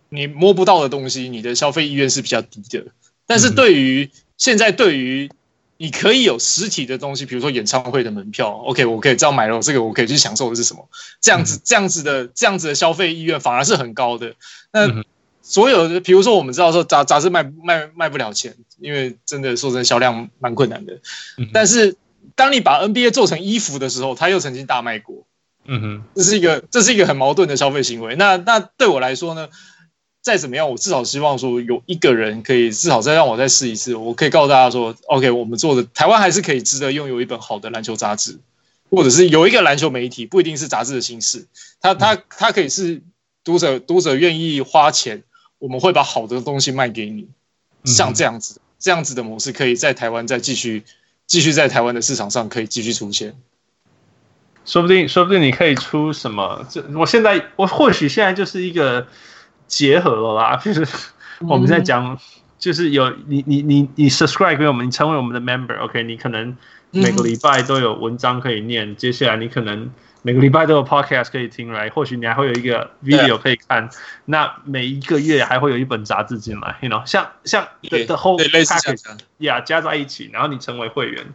[0.08, 2.86] 你摸不到的东西，你的消费意愿是比较低的。
[3.26, 5.30] 但是对于现在，对于
[5.78, 10.88] 你可以有实体的东西，比如说演唱会的门票，OK，我可以这样买了，这个我可以去享受的是什么？
[11.20, 14.34] 这样子，这样子的，这样子的消费意愿反而是很高的。
[14.72, 15.02] 那
[15.42, 20.98] 所有的，比如说我们知道说杂杂志卖卖卖不了钱，因为真的说真的销量蛮困难的。
[21.52, 21.96] 但是
[22.34, 25.26] 当你把 NBA 做成衣服的时候，它又曾经大卖过。
[25.66, 28.14] 嗯哼，这是一个这是一个很矛盾的消费行为。
[28.16, 29.48] 那那对我来说呢？
[30.26, 33.94] 再怎么样，我至少希望说有一个人可以至少再让我再试一次。
[33.94, 38.40] 我可以告诉大家说，OK，我们做的台湾还是可以值得拥有一本好的篮球杂志，
[38.90, 41.46] 或者是有一个篮球媒体，不一定是杂志的形式，
[41.80, 43.02] 它它它可以是
[43.44, 45.22] 读者读者愿意花钱，
[45.60, 47.28] 我们会把好的东西卖给你，
[47.84, 50.82] 像这样子这样子的模式，可以在台湾再继续
[51.28, 53.36] 继续在台湾的市场上可以继续出现。
[54.64, 56.66] 说不定说不定你可以出什么？
[56.68, 59.06] 这我现在我或许现在就是一个。
[59.66, 60.86] 结合了啦， 就是
[61.40, 62.18] 我们在讲，
[62.58, 66.06] 就是有你你你你 subscribe 给我们，你成为我们的 member，OK？、Okay?
[66.06, 66.56] 你可能
[66.90, 69.90] 每个礼拜都有文章可以念，嗯、接下来你可能
[70.22, 77.04] 每个礼拜都有 podcast 可以听来，或许你还会有一个 video 可以看，对那每一个月还会有一本杂志进来，you know？
[77.04, 81.26] 像像 the, the whole package，yeah，加在一起，然后你成为会员，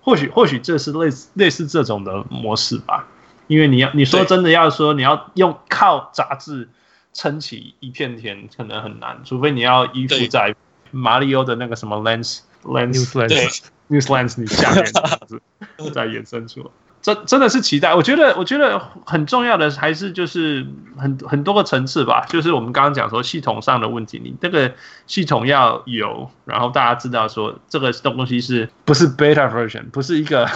[0.00, 3.06] 或许或许这是类似类似这种的模式吧，
[3.48, 6.68] 因为你要你说真的要说你要用靠杂志。
[7.12, 10.54] 撑起一片天可能很难，除非你要依附在
[10.90, 15.40] 马里奥的那个什么 lens lens lens news lens 你下面这样子
[15.92, 16.66] 再衍生出来。
[17.00, 24.74] 真真的是期待，我觉得我觉得很重要的还是就是很很多个层次吧，就是我们刚刚讲说系统上的问题，你这个
[25.06, 30.48] 系统要有，然后大家知道说这个东西是不是 beta version，不是一个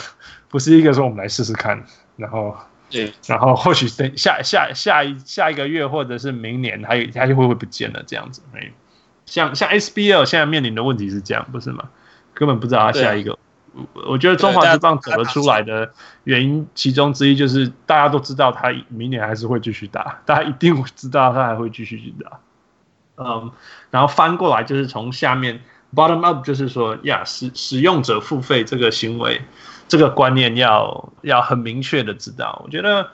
[0.48, 1.84] 不是一个说我们来试试看，
[2.16, 2.56] 然后。
[2.92, 8.42] 对，然后或许等下下下一下一个月，或者是明年，还有它就会不会不见了这样子？
[8.54, 8.70] 哎，
[9.24, 11.88] 像像 SBL 现在面临的问题是这样，不是吗？
[12.34, 13.38] 根本不知道它下一个。
[14.06, 15.90] 我觉得中华职棒走得出来的
[16.24, 22.38] 原因，其中之一就是大家都知道它明年还是会继续打，大家一定会知道它还会继续去打。
[23.16, 23.50] 嗯，
[23.90, 25.62] 然后翻过来就是从下面
[25.94, 29.40] bottom up，就是说呀，使使用者付费这个行为。
[29.92, 33.10] 这个观念要要很明确的知道，我觉得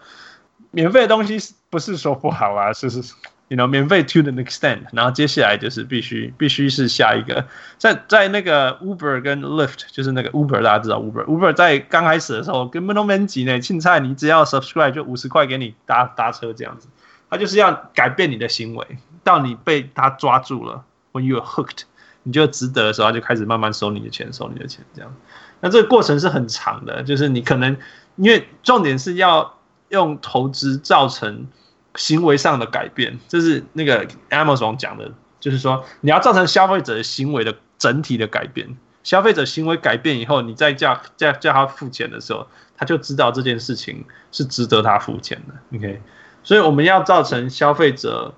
[0.71, 3.01] 免费的东西不是说不好啊，是是
[3.49, 7.45] ，you know，免费 to the extent，然后接下来就是必须必须是下一个，
[7.79, 16.87] 在在那个 Uber 跟 Lyft，就是那个 Uber 大家知道 Uber，Uber 在刚开始的时候根本都没几呢，青菜你只要 subscribe 就五十块给你搭搭车这样子，
[17.29, 18.87] 他就是要改变你的行为，
[19.25, 21.81] 到你被他抓住了，when you are hooked，
[22.23, 25.13] 你就值得的时候，他就开始慢慢收你的钱，收你的钱这样，
[25.61, 27.77] 那这个过程是很长的，就是你可能
[28.17, 31.47] 因为重点是要用投资造成。
[31.97, 38.77] 行为上的改变，这是那个 Amazon 讲的，就是说你要造成消费者的行为的整体的改变。
[39.03, 42.47] 消费者行为改变以后，你再叫叫叫他付钱的时候，
[42.77, 45.77] 他就知道这件事情是值得他付钱的。
[45.77, 46.01] OK，
[46.45, 48.33] 所以我们要造成消费者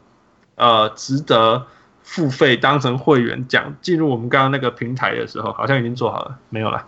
[0.54, 1.66] 呃值得
[2.10, 6.84] 付费，当成会员讲进入我们刚刚那个平台的时候，好像已经做好了，没有了。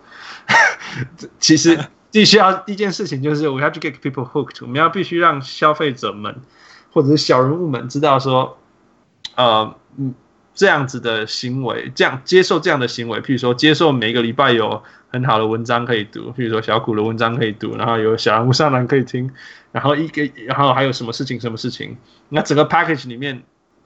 [1.39, 1.79] 其实
[2.11, 4.57] 必须要一件事情就是，we have to get people hooked。
[4.61, 6.41] 我们要必须让消费者们。
[6.91, 8.55] 或者是小人物们知道说，
[9.33, 10.13] 呃，嗯，
[10.53, 19.31] 这样子的行为，这样接受这样的行为，譬如说接受每个礼拜有很好的文章可以读，譬如说小古的文章可以读，然后有小人物上篮可以听，
[19.71, 21.97] 然后一个，然后还有什么事情什么事情，
[22.29, 23.41] 那整个 package 里面，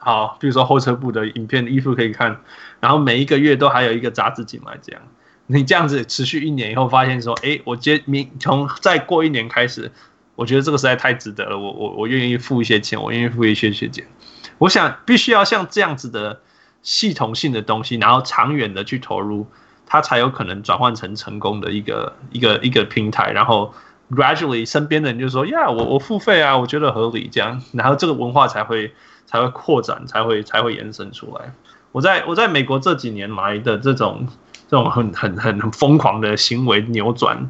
[0.08, 2.39] 好，比如说后车部的影片、衣服可以看，
[2.80, 5.01] 然后每一个月都还有一个杂志进来，这样，
[5.47, 9.91] 你这样子持续一年以后，发现说，哎，我接明从再过一年开始。
[10.36, 14.08] 我觉得这个实在太值得了，我我我愿意付一些钱，我愿意付一些钱。
[14.60, 16.39] 我想必须要像这样子的
[16.82, 19.45] 系统性的东西，然后长远的去投入，
[19.86, 23.34] 它才有可能转换成成功的一个一个一个平台。
[23.34, 23.74] 然后
[24.10, 28.93] gradually 身边的人就说：“呀，我我付费啊，我觉得合理。”这样，然后这个文化才会
[29.28, 31.53] 才会扩展，才会才会延伸出来。
[31.91, 34.28] 我在我在美国这几年来的这种
[34.67, 37.47] 这种很很很很疯狂的行为扭转。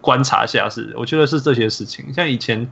[0.00, 2.12] 观察下是，我觉得是这些事情。
[2.12, 2.68] 像以前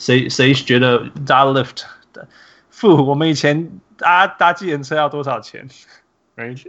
[0.00, 2.26] 谁谁觉得搭 lift 的
[2.70, 5.68] 付我们以前搭搭计程车要多少钱？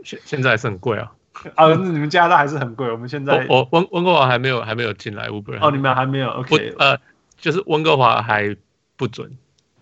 [0.04, 1.12] 现现在还是很贵啊。
[1.56, 2.92] 啊，你们加拿大还是很贵。
[2.92, 5.58] 我们现在我温温哥华还没有还没有进来 Uber。
[5.60, 7.00] 哦，你们还没有？OK，呃，
[7.36, 8.56] 就是温哥华还
[8.96, 9.36] 不准，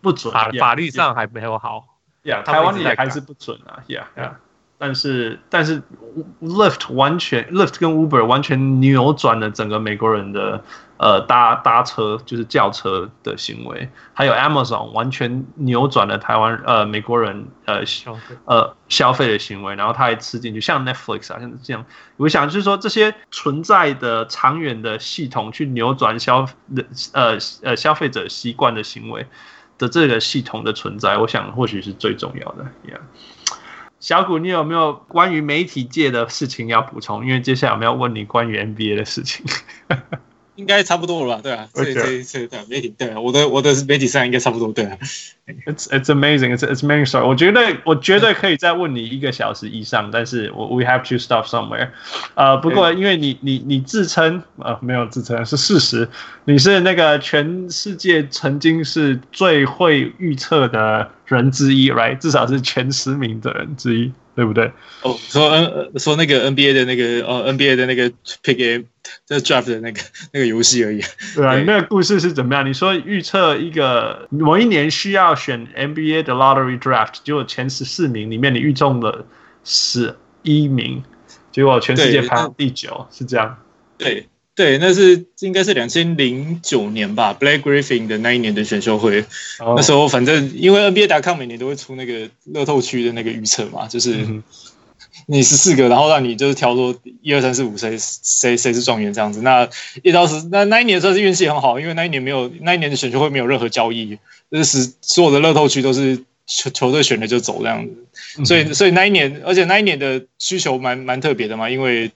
[0.06, 1.84] 不准法法律上还没有好。
[2.22, 3.82] 呀，台湾也还是不准啊。
[3.88, 4.36] 呀呀。
[4.78, 5.82] 但是，但是
[6.42, 10.62] ，Lyft 完全，Lyft 跟 Uber 完全扭转了整个美国人的
[10.98, 21.86] 呃搭搭车就是叫车的行为，还有 Amazon 完全扭转了台湾呃美国人呃消呃消费的行为，然后他还吃进去，像 Netflix 啊，像这样，
[22.18, 26.46] 我想就是说这些存在的长远的系统去扭转消
[27.14, 29.26] 呃呃消费者习惯的行为
[29.78, 33.00] 的这个系统的存在，我想或许是最重要的，Yeah。
[34.00, 37.26] 小谷，你有没有关于媒体界的事情要补充？
[37.26, 39.46] 因为接下来我们要问你关于 NBA 的事情。
[40.56, 41.42] 应该差不多了吧？
[41.44, 44.98] 对啊，这这这对媒体对啊，我的我的媒体上应该差不多对啊。
[45.68, 47.28] It's it's amazing, it's it's amazing story。
[47.28, 51.90] 我绝对我绝对可以再问你一个小时以上，但是我 we have to stop somewhere。
[52.34, 56.10] 呃，不过因为你你你自称呃没有自称是事实，
[56.46, 62.18] 你是那个全世界曾经是最会预测的人之一，right？
[62.18, 64.12] 至少是前十名的人之一。
[64.36, 64.72] 对不对？
[65.02, 68.12] 哦，说 N 说那个 NBA 的那个哦 NBA 的那个
[68.44, 68.86] Pick
[69.26, 70.02] 这 Draft 的那个
[70.34, 71.02] 那个游戏而已。
[71.36, 72.68] 对啊，你那个故事是怎么样？
[72.68, 79.26] 你说预测一个某一年需要选 NBA 的 Lottery Draft，结果前十四名里面你预中了
[79.64, 81.04] 十一名，
[81.52, 83.58] 结果全世界排第九，是这样？
[83.98, 84.28] 对。
[84.56, 89.26] 对，那是应该是两千零九年吧，Blake Griffin 的那一年的选秀会。
[89.60, 89.76] Oh.
[89.76, 94.26] 那时候反正因为 NBA.com 每年都会出那个乐透区的那个预测嘛，就是
[95.26, 99.42] 你十四个，然后让你就是挑出一二三四五谁谁谁是状元这样子。
[99.42, 99.70] 那
[100.04, 104.18] 一到十那那一年算是运气很好，因为那一年没有那一年的选秀会没有任何交易，
[104.50, 108.46] 就是所有的乐透区都是球球队选了就走这样子。
[108.46, 112.10] 所以所以那一年，而且那一年的需求蛮蛮特别的嘛，因为。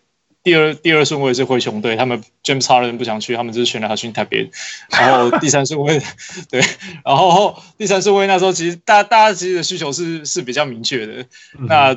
[0.49, 4.49] 第二第二顺位是灰熊队，他们 James Harden 不想去，他们就是选了他去台北。
[4.89, 6.01] 然后第三顺位，
[6.49, 6.59] 对，
[7.05, 11.25] 然后第三顺位那时候其实大大家其实的需求是是比较明确的。
[11.67, 11.95] 那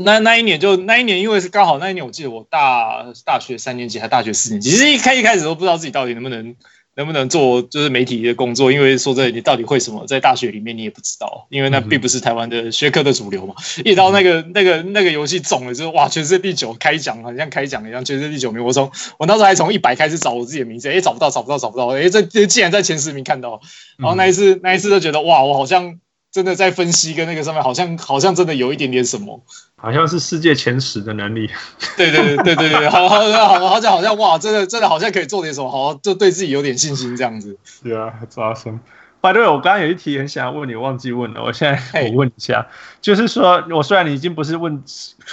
[0.00, 6.54] 那那一年就那一年，因为是刚好那一年，我记得我大大学三年级还大学四年级，其实一开一开始都不知道自己到底能不能。
[6.96, 8.72] 能不能做就是媒体的工作？
[8.72, 10.06] 因为说这你到底会什么？
[10.06, 13.54] 在大学里面你也不知道，因为那并不是台湾的学科的主流嘛。
[13.84, 18.64] 一到那个那个那个游戏中了，就是哇，全世界第九开奖，好像开奖一样，全世界第九名。
[18.64, 23.60] 我从我那时候还从一百开始找我自己的名字，哎，找不到，找不到，找不到，哎，这这竟然在前十名看到。
[23.98, 25.98] 然后那一次那一次就觉得哇，我好像
[26.36, 29.42] 真的在分析跟那个上面，好像好像真的有一点点什么。
[29.76, 31.48] 好像是世界前十的能力，
[31.96, 37.58] 对对对对对对，好好好好像好像哇，真的真的好像可以做点什么，好就对自己有点信心这样子。
[37.82, 38.80] 对啊，很 awesome。
[39.22, 42.66] By the way，我刚刚有一题很想要问你，忘记问了，我现在我问一下，
[43.00, 44.84] 就是说我虽然你已经不是问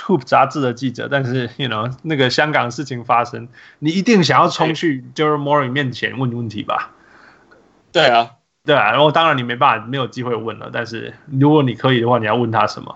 [0.07, 3.49] Hoop 杂志的记者，但是 you know 那个香港事情发生，
[3.79, 6.93] 你一定想要冲去 Daryl Morey 面前问问题吧？
[7.91, 8.31] 对啊，
[8.65, 12.95] 对啊，然后当然你没办法，没有机会问了，但是如果你可以的话，你要问他什么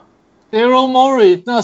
[0.52, 1.62] ？Daryl Morey，那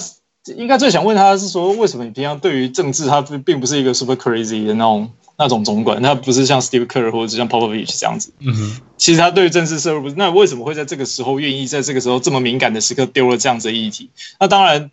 [0.54, 5.12] 应该最想问他的是说，为什么你平常对于政治，他并不是一个 super crazy 的那种。
[5.36, 8.32] 那种总管，他不是像 Steve Kerr 或者是像 Popovich 这样子。
[8.38, 10.16] 嗯哼，其实他对于政治涉入不是。
[10.16, 14.12] 那为什么会在这个时候愿意在这个时候这么敏感的时刻丢了这样子的议题？
[14.40, 14.92] 那当然，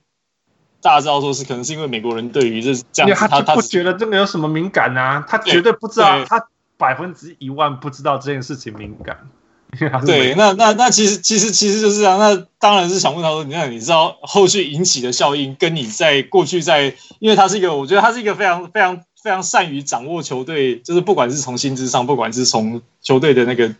[0.80, 5.22] 大家知道说是可能是因为美国人对于这这样子，他他不觉得这个有什么敏感啊？
[5.28, 6.42] 他绝对不知道，他
[6.80, 9.28] 百分之一万不知道这件事情敏感。
[10.04, 12.18] 对，那那那其实其实其实就是这样。
[12.18, 19.04] 那当然是想问他说，你看你知道后续引起的效应，跟你在过去在，因为他是一个，我觉得他是一个非常非常。
[19.22, 23.74] 非常善于掌握球队，就是不管是从薪资上，不管是从球队的那个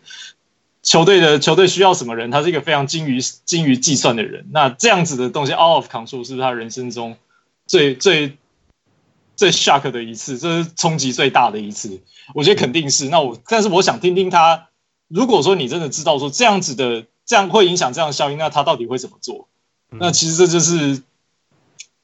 [0.83, 4.45] 球队的球队需要什么人，他是一个非常精于精于计算的人。
[4.53, 7.17] 那这样子的东西，out of control 是不是他人生中
[7.67, 8.37] 最最
[9.41, 10.37] 最 shock 的一次？
[10.37, 12.03] 这是冲击最大的一次，
[12.35, 13.09] 我觉得肯定是。
[13.09, 14.69] 那我但是我想听听他，
[15.09, 19.49] 如果说你真的知道说这样子的这样会影响这样的效应，那他到底会怎么做？
[19.89, 21.03] 那其实这就是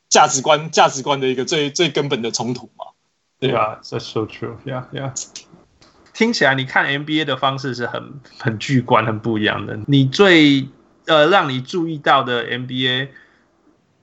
[0.08, 2.86] 价值观价值观的一个最最根本的冲突嘛。
[3.38, 4.56] 对啊，That's so true.
[4.64, 5.12] Yeah, yeah.
[6.14, 9.78] 听起来你看 NBA 的方式是很很巨观、很不一样的。
[9.86, 10.70] 你最
[11.04, 13.08] 呃让你注意到的 NBA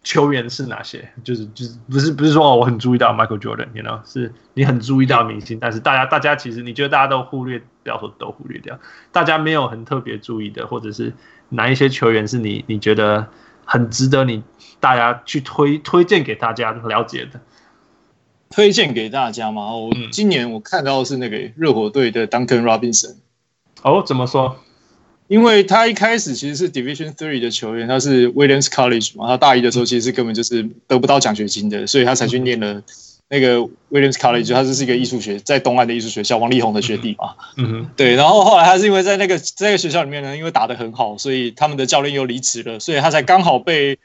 [0.04, 1.10] 球员是哪些？
[1.24, 8.78] 就是就是不是不是说我很注意到 Michael Jordan，you know，是你很注意到明星，但是大家大家其实你觉得大家都忽略，不要说都忽略掉，
[9.12, 11.14] 大家没有很特别注意的，或者是
[11.50, 13.28] 哪一些球员是你你觉得
[13.66, 14.44] 很值得你
[14.80, 17.40] 大家去推推荐给大家了解的。
[18.50, 19.76] 推荐给大家嘛？
[19.76, 23.16] 我今年我看到的是那个热火队的 Duncan Robinson。
[23.82, 24.58] 哦，怎么说？
[25.28, 29.28] 因为他一开始其实是 Division Three 的球员，他是 Williams College 嘛。
[29.28, 32.82] 他大一的时候其实是根本就是得不到奖学金的，所以他才去念了
[33.30, 33.58] 那个
[33.90, 34.54] Williams College。
[34.54, 37.36] 他就是一个艺术学，在东岸的艺术学校，王力宏的学弟嘛。
[37.58, 37.90] 嗯哼。
[37.96, 43.98] 对，然后后来他是因为在那个在那个学校里面呢，因为打得很好，所以他们的教练又离职了，所以他才刚好被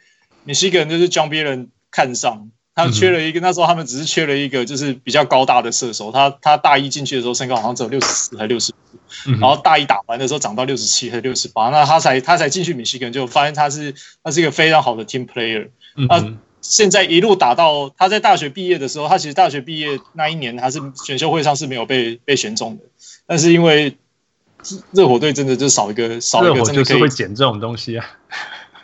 [0.46, 2.50] Michigan 就是 John Beilein 看上。
[2.78, 6.12] 他缺了一个，那时候他们只是缺了一个，就是比较高大的射手。
[6.12, 11.70] 他他大一进去的时候身高好像只有六十四还六十五，然后大一打完的时候长到六十七还六十八。
[11.70, 15.70] 那他才他才进去米西根，就发现他是他是一个非常好的 team player。
[16.08, 22.84] 那现在一路打到他在大学毕业的时候，他其实大学毕业那一年他是选秀会上是没有被被选中的，
[23.26, 23.96] 但是因为
[24.92, 28.06] 热火队真的就少一个少一个真的可以会捡这种东西啊。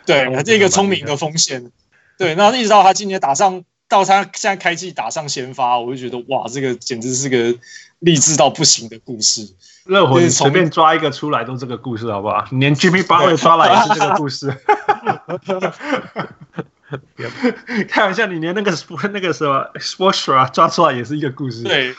[0.05, 1.71] 对，他这个聪明的风险。
[2.17, 3.63] 对，那一直到他今年打上。
[3.95, 7.57] 到他现在开季打上先发，我就觉得哇，这个简直是个
[7.99, 9.47] 励志到不行的故事。
[9.85, 12.45] 热火随便抓一个出来都这个故事，好不好？
[12.51, 14.51] 连 Jimmy Butler 抓来也是这个故事。
[17.87, 18.71] 开玩笑，你连那个
[19.13, 21.63] 那个什么 Spoelstra 抓出来也是一个故事。
[21.63, 21.95] 对。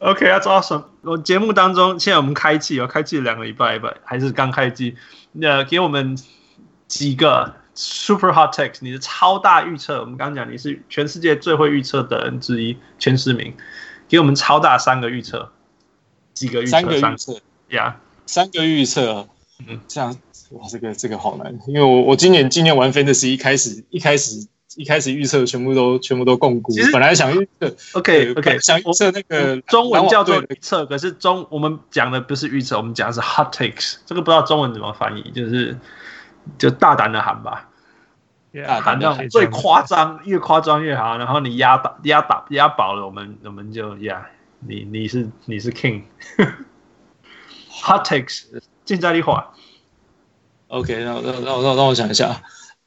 [0.00, 0.84] OK，要抓什么？
[1.02, 4.96] 我节目当中，现在我们开季哦，开季两个礼拜吧，还是刚开季？
[5.32, 6.18] 那给我们
[6.88, 7.54] 几个。
[7.74, 13.54] Super Hot Takes，你的超大预测，我们刚刚讲你是全世界最会预测的人之一，前十名，
[14.08, 15.50] 给我们超大三个预测，
[16.34, 16.70] 几个预测？
[16.70, 17.96] 三个预测，呀，
[18.26, 19.26] 三个预测，
[19.66, 20.14] 嗯，这样
[20.50, 24.46] 哇，这个这个好难，因为我我今年今年玩 Fantasy 一开始一开始
[24.76, 35.78] 一开始预测全部都全部都摃龟，本来想预测，OK OK，想预测那个中文叫做预测，可是中我们讲的不是预测，我们讲的是 Hot Takes，这个不知道中文怎么翻译，就是。
[36.58, 37.68] 就大胆的喊吧，
[38.82, 41.16] 喊到最夸张，越夸张越好。
[41.18, 44.26] 然后你压倒、压倒、压倒了，我们我们就呀，
[44.60, 46.06] 你你是你是 King，Hot
[48.06, 48.44] takes，
[48.84, 49.52] 尽在你话。
[50.68, 52.42] OK，让让让让让我想一下。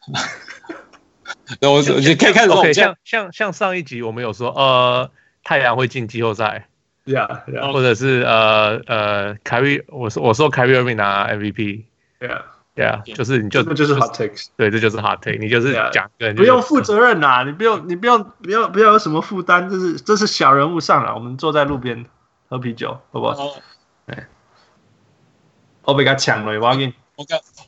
[1.61, 5.11] 那我你可以开始 OK，像像像上一集我们有说，呃，
[5.43, 6.67] 太阳会进季后赛
[7.05, 12.41] ，Yeah，或者是呃呃，凯瑞，我说我说凯瑞会拿 MVP，Yeah。
[12.75, 22.05] 对啊，就是你就这就是 hot takes，对，这就是 hot take，你就是讲个人，不用负责任呐，你不用，你不用，不要，不要有什么负担，这是这是小人物上来，我们坐在路边
[22.49, 23.55] 喝啤酒，好不好？
[24.07, 24.27] 哎，
[25.83, 26.93] 我被他抢了，我给你，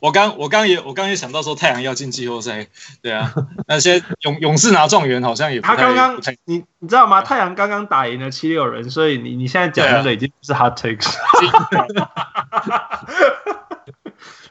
[0.00, 2.66] 我刚，我刚也，我刚也想到说太阳要进季后赛，
[3.02, 3.32] 对啊，
[3.66, 7.22] 那些勇勇士拿状元好像也，他刚刚，你你知道吗？
[7.22, 11.14] 太阳刚刚打赢了七六人，所以你你现在讲的已经不是 hot takes。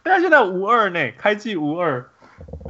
[0.04, 2.10] 他现在五二呢，开季五二。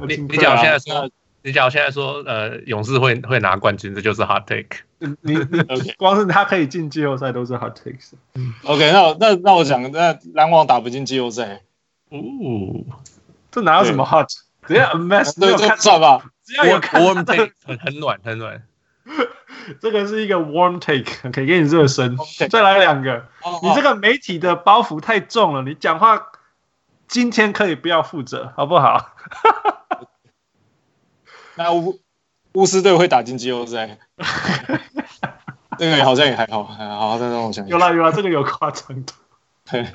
[0.06, 1.08] 你你讲现在说
[1.42, 4.78] 你假如现在说呃勇士会会拿冠军，这就是 hot take。
[5.22, 8.14] 你你光是他可以进季后赛都是 hot takes。
[8.64, 11.60] OK，那那那我讲，那篮网打不进季后赛，
[12.10, 12.84] 哦，
[13.50, 14.28] 这哪有什么 hot？
[14.66, 16.22] 只要 mess 对，这算吧。
[16.44, 18.62] 只要有看 warm take，很很暖很暖。
[19.80, 22.16] 这个是一个 warm take，可以给你热身。
[22.50, 23.26] 再来两个，
[23.62, 26.28] 你这个媒体的包袱太重了，你讲话
[27.06, 29.10] 今天可以不要负责，好不好？
[31.56, 32.00] 那巫
[32.52, 33.98] 巫师队会打进季后赛，
[35.78, 37.18] 这个好像也还好，还好。
[37.18, 39.12] 再让我想想，有啦有啦，这个有夸张的。
[39.70, 39.86] 对，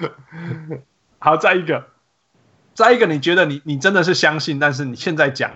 [1.24, 1.86] 好，再一个，
[2.74, 5.50] 再一个，你觉得你你真的是相信，但是你现在讲。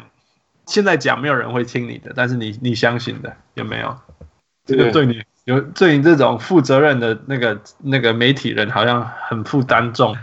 [0.64, 3.98] 现在讲没有人会听你的，但是你你相信的有没有？
[4.64, 10.16] 这个对你有对你这种负责任的那个那个媒体人好像很负担重。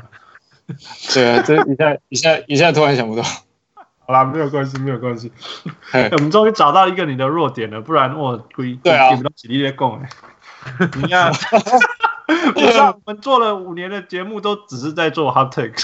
[1.14, 3.24] 对啊，这一下一下一下突然想不到。
[4.06, 5.32] 好啦，没有关系，没有关系。
[6.12, 10.10] 我们终于找到一个你的弱点了，不然我归对啊，你们起立来供哎。
[10.96, 11.32] 你看，
[12.54, 15.84] 不知道我们做了五年的节目，都只是在做 hot takes。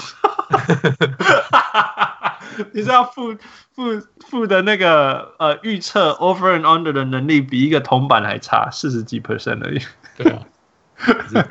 [2.72, 3.34] 你知道负
[3.74, 9.80] 负负的那个呃预测 over and under 的能力比一个铜板还差，四十几 percent 而已。
[10.16, 10.42] 对啊，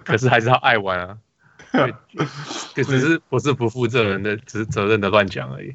[0.05, 1.17] 可是，还是要爱玩啊。
[1.71, 1.95] 对，
[2.83, 5.73] 只是不是不负责任的，只是责任的乱讲而已。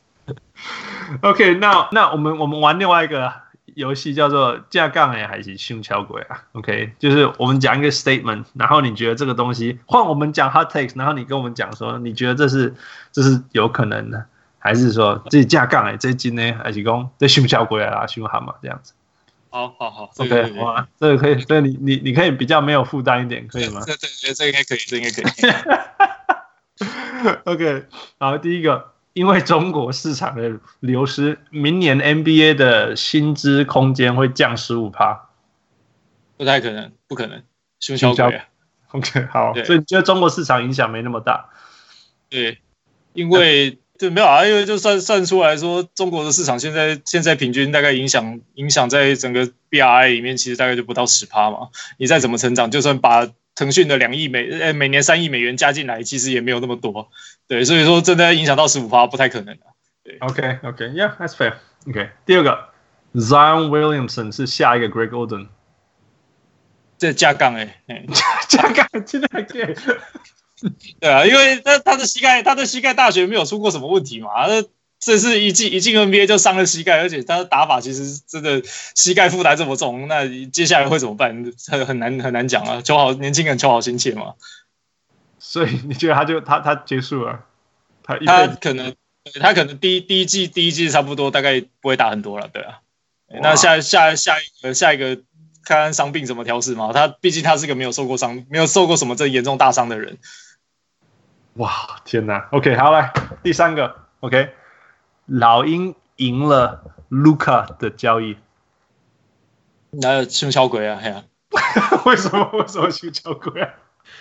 [1.20, 3.30] OK，那那我们我们玩另外一个
[3.74, 12.74] 游戏叫做架杠哎还是胸敲鬼啊？OK，就是我们讲一个 statement，然后你觉得这个东西换我们讲 hot takes，然后你跟我们讲说你觉得这是
[13.12, 14.26] 这是有可能的，
[14.58, 18.92] 还是说这是架杠哎这斤呢还是讲这胸敲鬼啊胸蛤蟆这样子？
[19.50, 23.82] 好好好，OK，哇，这个可以，所以你你你可以比较没有负担一点，可以吗？
[23.86, 25.24] 这这这应该可以，这应该可以。
[27.44, 27.86] OK，
[28.18, 28.93] 好，第一个。
[29.14, 35.30] 因为中国市场的流失，明年 NBA 的薪资空间会降十五趴，
[36.36, 37.42] 不太可能，不可能，
[37.80, 38.42] 熊小鬼。
[38.90, 41.48] OK，好，所以你觉得中国市场影响没那么大？
[42.28, 42.58] 对，
[43.12, 51.68] 因为就没有啊，因为就算算出来说，中国的市场现在现在平均大概影响影响在整个 BRI 里面，其实大概就不到十趴嘛。
[51.98, 57.10] 你再怎么成长，就算把腾讯的两亿美呃每年三亿美元加进来，其实也没有那么多，
[57.46, 59.62] 对，所以说真的影响到十五趴不太可能的。
[60.02, 61.54] 对，OK OK，Yeah，that's fair。
[61.88, 62.68] OK，第二个
[63.14, 65.48] ，Zion Williamson 是下一个 Greg Oden，
[66.98, 67.82] 这架杠哎，
[68.48, 69.64] 架杠现在还可以，
[71.00, 74.30] 对啊，因为他他的膝盖他的膝盖大学没有出过什么问题嘛，
[74.98, 78.62] 这是一进一进 NBA 就伤了膝盖，而且他的打法其实真的
[78.94, 81.52] 膝盖负担这么重，那接下来会怎么办？
[81.68, 82.80] 很很难很难讲啊！
[82.82, 84.32] 求好年轻人求好心切嘛。
[85.46, 87.44] 所以你觉得他就他他结束了？
[88.02, 88.94] 他他可能
[89.42, 92.80] 他可能第一第一季第一季差不多大概不会打很多了，对啊。
[93.42, 95.16] 那下下下一个下一个
[95.62, 96.92] 看看伤病怎么调试嘛。
[96.94, 100.16] 他毕竟他是个没有受过伤没有受过什么这严重大伤的人。
[101.54, 104.50] 哇天哪！OK 好来第三个 OK。
[105.26, 108.36] 老鹰赢了卢卡的交易，
[109.90, 110.98] 那胸敲鬼啊？
[111.02, 111.24] 嘿啊！
[112.06, 112.50] 为什么？
[112.54, 113.74] 为什么胸敲鬼啊？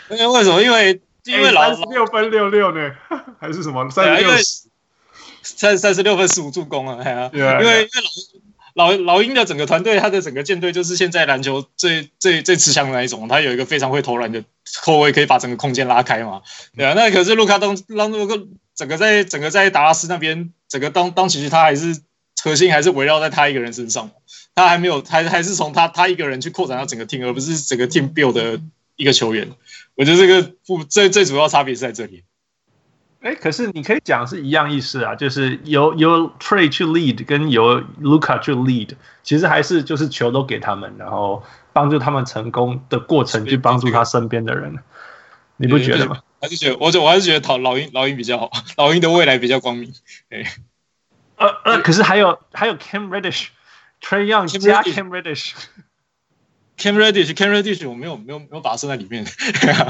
[0.10, 0.62] 因为为什么？
[0.62, 2.92] 因为因为老六分六六呢？
[3.40, 4.32] 还是什么三十六？
[5.42, 7.30] 三三十六分十五助攻啊！
[7.32, 7.60] 对啊！
[7.62, 7.90] 因为因为
[8.76, 14.44] 老老老鹰的整个团队，他的整个舰队就是现在篮球最最最吃香的那一种，他有一个非常会投篮的
[14.82, 16.42] 后卫，可以把整个空间拉开嘛？
[16.76, 20.52] 对啊，那可是卢卡东让那个整个在整个在达拉斯那边。
[20.70, 22.02] 整个当当其实他还是
[22.42, 24.10] 核心还是围绕在他一个人身上，
[24.56, 28.60] 他还没有还还是从他他一个人去扩展到整个 team，而不是整个 team build 的
[28.96, 29.52] 一个球员。
[29.96, 32.24] 我觉得这个不最最主要差别是在这里。
[33.22, 41.42] 哎，可是你可以讲是一样意思啊，就是由由 Trey 去 lead 跟由 Luca 去 lead，其实还是就是球都给他们，然后
[41.72, 44.78] 帮助他们成功的过程去帮助他身边的人，
[45.56, 46.20] 你不觉得吗？
[46.42, 49.94] 还是觉得，我我还是觉得讨老鹰老鹰比较好，老鹰的未来比较光明。
[50.30, 50.46] 对，
[51.38, 55.08] 呃呃，可是还有还有 Cam Reddish，Trae Young 加 Cam
[56.92, 59.26] Reddish，Cam Reddish，Cam Reddish，我没有没有没有把它设在里面。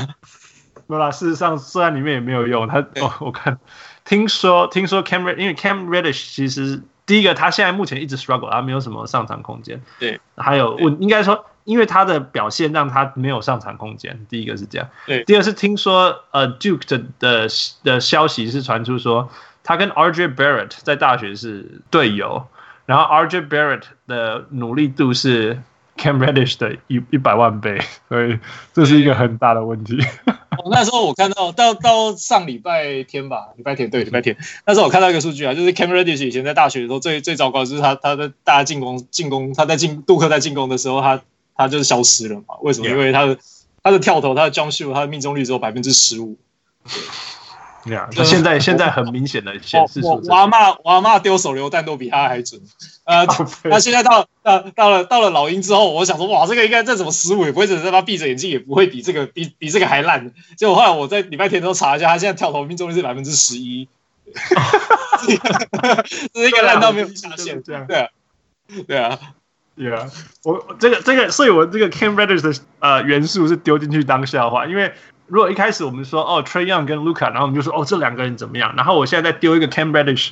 [0.87, 2.67] 没有啦，事实上设在里面也没有用。
[2.67, 3.57] 他哦，我看
[4.05, 9.81] 听说听说 Cam Reddish，因为 Cam Reddish 其实第一个他现在目前一直 struggle，他没有什么上场空间。
[9.99, 11.45] 对，还有我应该说。
[11.65, 14.89] 因为他的表现让他没有上场空间，第一个是这样。
[15.05, 17.47] 对，第二是听说呃，Duke 的的
[17.85, 19.29] 的消息是传出说，
[19.63, 22.45] 他跟 RJ Barrett 在大学是队友，
[22.85, 25.57] 然后 RJ Barrett 的努力度是
[25.97, 27.79] Cam Reddish 的一一百万倍，
[28.09, 28.37] 所以
[28.73, 29.97] 这是一个很大的问题。
[30.25, 41.21] 哦，那时候我看到到到上礼拜天吧，礼拜天对礼拜天，那时候我看到一个数据啊，就是 Cam Reddish 以前在大学的时候最最糟糕就是他他的大家进攻进攻他在进杜克在进攻的时候他
[41.55, 42.55] 他就是消失了嘛？
[42.61, 43.37] 为什么因为他的
[43.81, 46.37] 他的跳投他的 jump shot 他的命中率只有百分之十五。
[47.85, 52.61] 对啊，他现在现在很明显的显示出，我阿嬷我阿嬷丢手榴弹都比他还准。
[53.03, 53.25] 呃，
[53.69, 60.31] 那现在到到到了到了老鹰之后，我想说，哇，这个应该再怎么失误也不会，只是他闭着眼睛也不会比这个比比这个还烂。
[60.55, 63.89] 结果后来我在礼拜天都查一下，他现在跳投命中率是百分之十一，
[66.33, 67.61] 这是一个烂到没有下限。
[67.61, 67.97] 对啊，对
[68.97, 69.19] 啊，
[69.75, 70.09] 对啊，
[70.45, 74.93] 我这个这个，所以我这个 Cam Reddish 的呃元素是丢进去当笑话，因为。
[75.33, 78.75] 如果一开始我们说哦，Trae Young 跟 Luca，然后我们就说哦，这两个人怎么样？
[78.77, 80.29] 然后我现在再丢一个 Cam Reddish，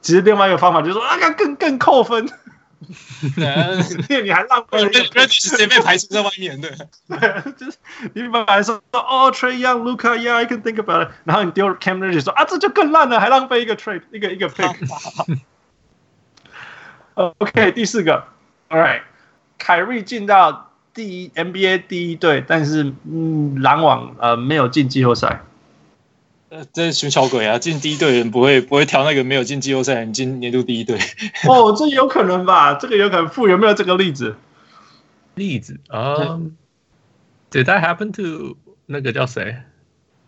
[0.00, 2.24] 其实另外一个方法就是说啊，更更扣分，
[3.28, 6.70] 你还浪费了 Reddish 直接被排除在外面的。
[7.06, 7.76] 对， 就是
[8.14, 14.74] 你本来说哦，Trae Young、Luca、Yeah，I can think about it，然后你丢 Cam Reddish 说啊，这就更烂了，还浪费一个 trade，一个一个 pick。
[17.12, 18.24] OK，第四个
[18.70, 19.02] ，All right，
[19.58, 20.67] 凯瑞进到。
[20.98, 25.42] 第一 NBA 第一队，但是嗯，篮网呃没有进季后赛。
[26.48, 27.56] 呃，这是小鬼啊！
[27.56, 30.98] 进第一队的人不会不会挑那个没有进季后赛，你进年度第一队。
[31.48, 32.74] 哦，这有可能吧？
[32.74, 33.28] 这个有可能。
[33.28, 34.34] 富有没有这个例子？
[35.36, 38.56] 例子啊、um,？Did that happen to
[38.86, 39.58] 那个叫谁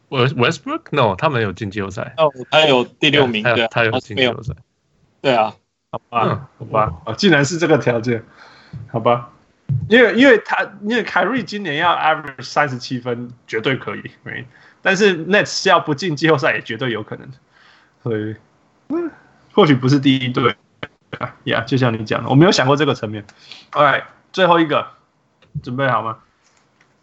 [0.09, 2.15] ？Westbrook？No，他没有进季后赛。
[2.17, 4.55] 哦，他有第六名，对，他有进季后赛。
[5.21, 5.57] 对啊，
[5.91, 8.23] 好吧，嗯、好吧，哦，既然是这个条件，
[8.93, 9.33] 好吧。
[9.89, 14.45] 因为因为他因为凯瑞今年要 average 三十七分绝对可以，right?，
[14.83, 17.31] 但是 Nets 要不进季后赛也绝对有可能，
[18.03, 18.37] 所以
[19.53, 20.57] 或许不是第一队
[21.19, 23.25] 啊，Yeah，就像你讲的，我没有想过这个层面。
[23.73, 24.87] Alright，最后一个
[25.63, 26.19] 准备好吗？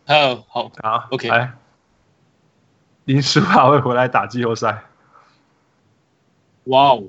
[0.06, 1.28] 好，好，好，OK。
[1.28, 1.54] 来，
[3.06, 4.84] 林书豪会回来打季后赛？
[6.64, 7.04] 哇哦，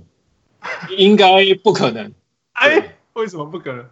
[0.97, 1.27] 应该
[1.63, 2.13] 不可能。
[2.53, 3.89] 哎，为什么不可能？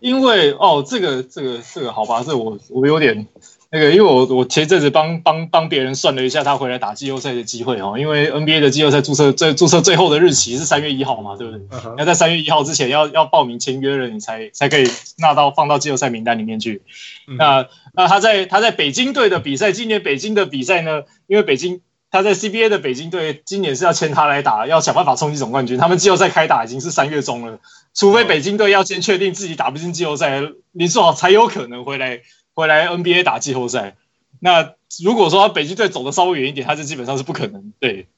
[0.00, 3.26] 因为哦，这个这个这个好吧，这我我有点
[3.70, 11.60] 那个，因为我我前一阵子帮帮帮别人算了一下他回来打季后赛的机会哦，因为 NBA 的季后赛注册最注册最后的日期是三月一号嘛，对不对？
[11.70, 12.04] 要、uh huh.
[12.04, 14.86] 在三月一号之前要要报名签约了，你才才可以
[15.18, 16.82] 纳到放到季后赛名单里面去。
[17.26, 17.36] Uh huh.
[17.36, 21.80] 那那他在他在北京队的比赛，今年北京的比赛呢，因为北京。
[22.10, 25.76] 他在 CBA 的北京队今年是要签他来打，要想办法冲击总冠军。
[25.76, 27.58] 他们季后赛开打已经是三月中了，
[27.94, 30.40] 除非北京队要先确定自己打不进季后赛，
[30.72, 32.22] 林书豪才有可能回来
[32.54, 33.96] 回来 NBA 打季后赛。
[34.40, 34.72] 那
[35.04, 37.72] 如果说北京队走的稍微远一点，他就基本上是不可能。
[37.78, 38.08] 对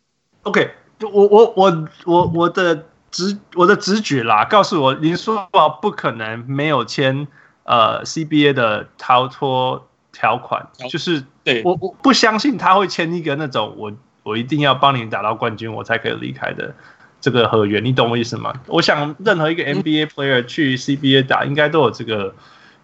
[0.43, 7.27] ，OK，我我我我我的直我的直觉啦，告诉我林书豪不可能没有签
[7.65, 9.90] 呃 CBA 的逃脱。
[10.13, 13.93] 条款就是，对我我不相信他会签一个那种我
[14.23, 16.75] 我一定要帮你打到冠军我才可以离开的
[17.21, 18.53] 这个合约，你懂我意思吗？
[18.67, 22.35] 我想任何一个 NBA player 去 CBA 打，应该都有这个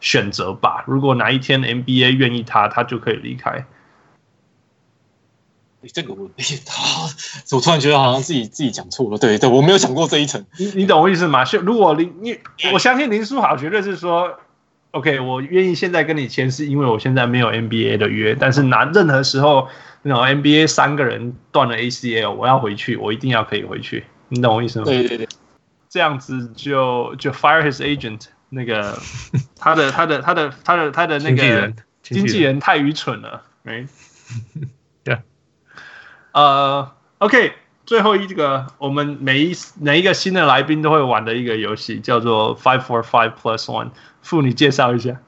[0.00, 0.84] 选择吧。
[0.86, 3.66] 如果哪一天 NBA 愿意他，他就可以离开。
[5.92, 6.28] 这个我
[6.66, 9.18] 他，我突然觉得好像自己自己讲错了。
[9.18, 10.44] 对对，我没有想过这一层。
[10.58, 11.44] 你你懂我意思吗？
[11.62, 12.38] 如果林你，
[12.72, 14.38] 我相信林书豪绝对是说。
[14.96, 18.34] OK，我愿意现在跟你签，是因为我现在没有 NBA 的约。
[18.34, 19.68] 但是拿任何时候
[20.00, 24.04] 那种 NBA 三个人断了 ACL，我要回去，我一定要可以回去。
[24.28, 24.86] 你懂我意思吗？
[24.86, 25.28] 对对对，
[25.90, 28.98] 这样子就就 fire his agent，那个
[29.60, 33.86] 他的他的他的他的他的那个经纪人太愚蠢了，没？
[35.04, 35.18] 对，
[36.32, 37.52] 呃，OK，
[37.84, 43.90] 最后一个我们每一每一个新的来宾都会玩的一个游戏叫做 Five Four Five Plus One。
[44.26, 45.22] 付你介绍一下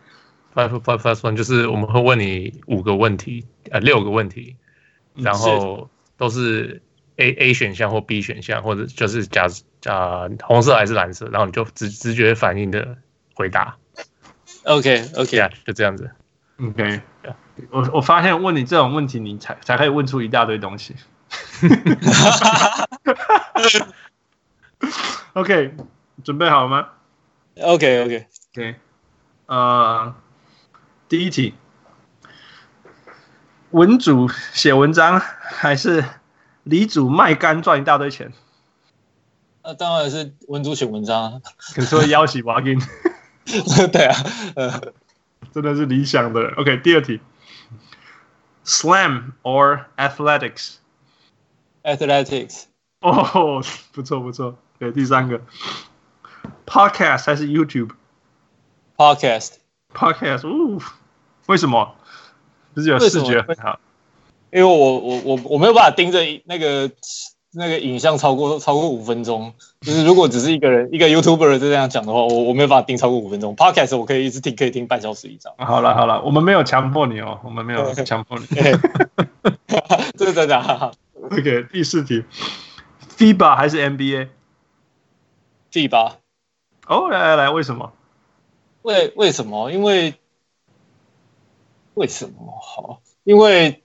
[0.54, 4.56] ，Five Five Plus One 就是我们会问你五个问题，呃，六个问题，
[5.14, 6.82] 然后都是
[7.14, 9.46] A A 选项或 B 选项，或者就是假
[9.80, 12.98] 假红色还是蓝色，然后你就直直觉反应的
[13.34, 13.76] 回答。
[14.64, 16.10] OK OK 啊，就这样子。
[16.60, 17.00] OK，
[17.70, 20.96] 我我发现问你这种问题，你才才可以问出一大堆东西。
[25.34, 25.74] OK，
[26.24, 26.88] 准备好了吗
[27.62, 28.74] ？OK OK OK。
[29.48, 30.14] 呃，
[31.08, 31.54] 第一题，
[33.70, 36.04] 文主写文章还是
[36.64, 38.30] 李主卖肝赚一大堆钱？
[39.62, 41.40] 那、 呃、当然是文主写文章啊，
[41.74, 42.78] 可说要挟挖金。
[43.90, 44.14] 对啊，
[44.54, 44.92] 呃，
[45.54, 46.52] 真的是理想的。
[46.58, 47.18] OK，第二题
[48.66, 52.64] ，Slam or Athletics？Athletics。
[53.00, 53.62] 哦，
[53.92, 54.58] 不错不错。
[54.78, 55.40] 对，第三个
[56.66, 57.46] ，Podcast 还是
[58.98, 60.82] YouTube？Podcast，Podcast，哦，
[61.46, 61.94] 为什么？
[62.74, 63.78] 就是有视觉很好。
[64.50, 66.90] 因为我我我我没有办法盯着那个
[67.52, 69.52] 那个影像超过超过五分钟。
[69.82, 73.54] 就是如果只是一个人一个 YouTuber 这样讲的话，我我没有办法盯超过五分钟。
[73.54, 75.52] Podcast 我可以一直听，可以听半小时以上。
[75.58, 78.46] 好了好了，我们没有强迫你哦，我们没有强迫你。
[80.16, 80.56] 这是 真的。
[80.58, 80.90] 啊。
[81.30, 82.24] OK，第四题
[83.16, 83.76] ，FIBA 还是
[85.70, 86.12] NBA？FIBA。
[86.86, 87.92] 哦，来来来，为什么？
[88.88, 89.70] 为为什么？
[89.70, 90.14] 因为
[91.94, 92.58] 为什么？
[92.60, 93.82] 好，因为。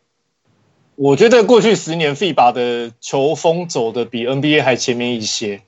[0.95, 5.63] 我觉得过去十年 FIBA 的球风走的比 NBA 还前面一些，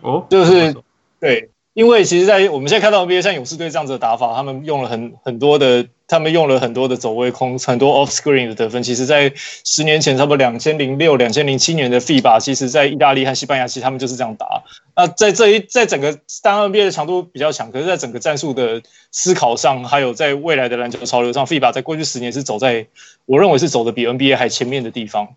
[0.00, 0.74] 哦，就是
[1.20, 5.86] 对，因为其实，在我们现在看到 NBA 像勇士队这样子的打法，他们用了很很多的。
[6.10, 8.82] 他们用了很多的走位空，很多 off screen 的得分。
[8.82, 14.64] 其实，在十年前，差不多两千零六、两千零七年的 FIBA，其实，在意大利和西班牙，其实他们就是这样打。
[14.96, 18.80] 那在这一，在整个当然 NBA 的强度比较强，可是，在整个战术的
[19.10, 22.86] 思考上，还有在未来的篮球潮流上，FIBA 在过去十年是走在
[23.26, 25.34] 我认为是走的比 NBA 还前面的地方。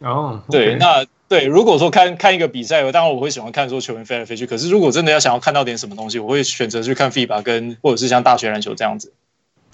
[0.00, 4.48] 哦，对，那对，如果说看看一个比赛，当然我会喜欢看说球员飞来飞去。
[4.48, 9.12] 可是，如果真的要想要看到点什么东西，我会选择去看 FIBA，跟或者是像大学篮球这样子。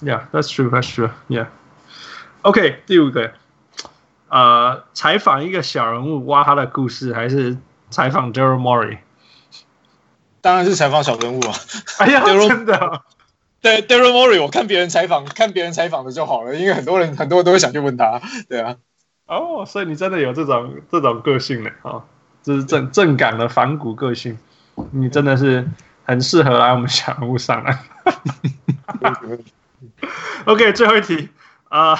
[0.03, 0.69] Yeah, that's true.
[0.69, 1.09] That's true.
[1.27, 1.47] Yeah.
[2.43, 3.31] OK，第五个，
[4.29, 7.57] 呃，采访一个小人物，挖他的故事，还是
[7.89, 8.99] 采访 Daryl Morey？
[10.41, 11.55] 当然是采访小人物啊！
[11.97, 13.01] 哎呀 真的，
[13.61, 18.21] 对 Daryl Morey，我看别人采访，看别人采访的就好了，因为很多人很多人都会想去问他。
[18.47, 18.75] 对啊。
[19.27, 21.69] 哦，所以你真的有这种这种个性呢？
[21.81, 22.03] 啊、哦，
[22.41, 24.37] 这是正正港的反骨个性，
[24.91, 25.67] 你真的是
[26.05, 27.83] 很适合来我们小屋上来。
[30.45, 31.29] OK，最后一题
[31.67, 31.95] 啊、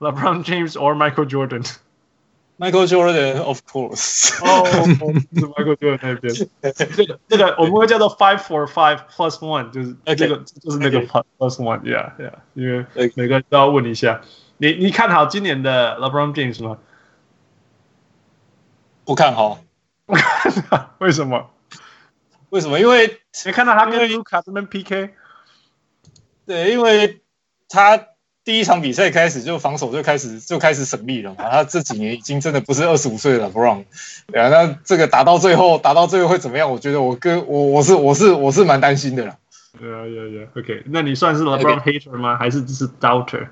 [0.00, 4.34] uh,，LeBron James or Michael Jordan？Michael Jordan，of course。
[4.44, 6.34] 哦，是 Michael Jordan 那边。
[6.94, 12.32] 这个这个我们会叫做 five for five plus one，就是这个.就是那个 plus plus one，yeah yeah。
[12.54, 12.84] 因为
[13.14, 14.20] 每个人都要问一下，
[14.62, 16.78] 你你看好今年的 LeBron James 吗？
[19.04, 19.58] 不看好。
[20.98, 21.50] 为什么？
[22.50, 22.78] 为什么？
[22.78, 25.14] 因为你看到他跟卢卡这边 PK。
[26.46, 27.22] 对，因为
[27.68, 28.06] 他
[28.44, 31.50] 第一场比赛开始就防守就开始就开始省力了嘛。
[31.50, 33.84] 他这几年已经真的不是二十五岁了，LeBron。
[34.28, 36.70] 对啊，那这个打到最后，打到最后会怎么样？
[36.70, 39.36] 我觉得我跟我我是我是我是蛮担心的啦。
[39.76, 40.48] 对啊，对啊，对啊。
[40.56, 43.48] OK，那你算是 LeBron hater 吗还是只是 doubter？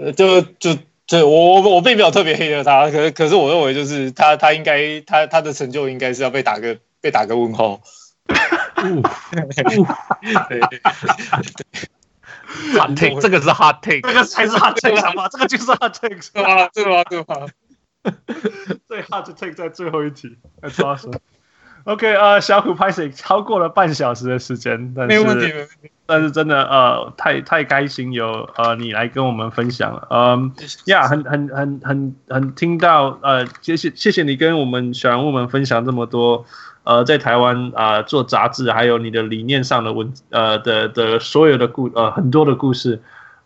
[0.00, 7.80] 呃，就就就我我并没有特别 hater 他，可是可是我认为就是他他应该他他的成就应该是要被打个被打个问号。
[10.48, 10.60] 对。
[12.74, 15.28] hot take，这个是 hot take，这个才是 hot take 好吗？
[15.28, 16.68] 这个就是 hot take 是吧？
[16.72, 17.04] 对吧？
[17.04, 17.46] 对吧？
[18.88, 21.12] 最 hot take 在最后一题，太抓手。
[21.84, 25.90] OK，呃，小虎拍摄超过了半小时的时间，但是没问题，没问题。
[26.10, 30.52] 但是真的呃，太太开心有呃你来跟我们分享了，嗯，
[30.86, 36.44] 呀，很很很很很听到呃，谢谢谢谢你跟我们小人物们分享这么多。
[36.82, 43.00] 呃，在台湾啊、呃，做杂志，还有你的理念上的文，呃的的所有的故，呃很多的故事，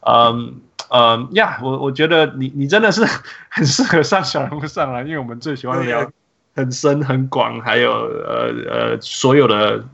[0.06, 0.54] 嗯
[0.88, 3.04] 嗯呀，我我觉得你你真的是
[3.50, 6.08] 很适合上小人物上来，因为我们最喜欢聊
[6.54, 9.84] 很深很广，还有呃呃所有的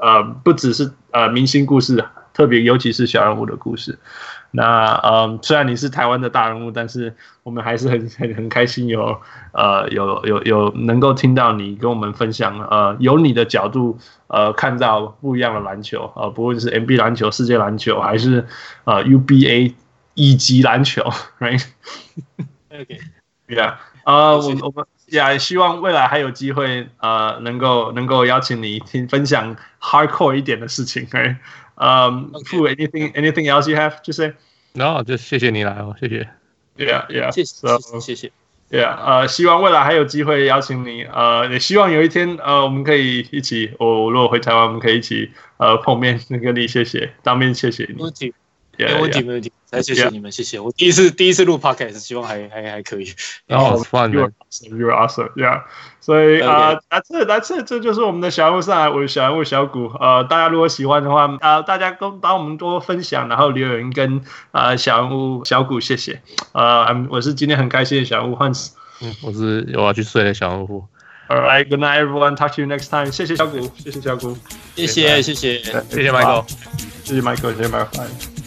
[0.00, 3.98] 呃不只是呃明星故事，特别尤其是小人物的故事。
[4.52, 7.14] 那呃，虽然你是台湾的大人物，但是
[7.44, 9.20] 我们还是很 很很开心有
[9.52, 13.96] 呃有有有能够听到你跟我们分享呃由你的角度
[14.26, 18.44] 呃看到不一样的篮球呃不论是 NBA 篮球、世界篮球还是
[18.84, 19.74] 呃 UBA
[20.14, 21.04] 乙级篮球，
[22.70, 34.34] right？OK，Yeah，啊我我们也希望未来还有机会呃能够能够邀请你听分享 hardcore 一点的事情，right？Um, Fu, anything, anything else you have to say?
[34.72, 36.28] No, 就谢谢你来哦，谢谢。
[36.76, 37.30] Yeah, yeah.
[37.32, 38.32] 谢谢，谢谢。
[38.70, 48.32] Yeah，呃，希望未来还有机会邀请你，呃，也希望有一天，呃，我们可以一起，我如果回台湾，我们可以一起，呃，碰面，跟你谢谢，当面谢谢你。
[48.86, 49.52] 没问题，没问题。
[49.64, 50.58] 再谢谢你们，谢谢。
[50.58, 53.14] 我第一次第一次录 podcast，希望还还还可以。
[53.46, 55.62] 然后，You're awesome，You're awesome，Yeah。
[56.00, 59.86] 所以啊，That's it，That's it，这就是我们的小人物上来，我是小人物小谷。
[60.00, 64.20] 呃，大家如果喜欢的话，啊，大家都帮我们多分享，然后留言跟
[64.50, 66.20] 啊小人物小谷谢谢。
[66.52, 68.70] 呃，我是今天很开心的小人物 Hans。
[69.02, 70.84] 嗯，我是我要去睡的小人物。
[71.28, 72.34] All right, good night everyone。
[72.34, 73.12] Talk to you next time。
[73.12, 74.36] 谢谢小谷，谢谢小谷，
[74.74, 76.44] 谢谢谢谢谢谢 Michael，
[77.04, 78.39] 谢谢 Michael，谢谢 Michael。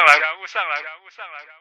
[0.00, 1.59] 上来，强物上来，强物上来。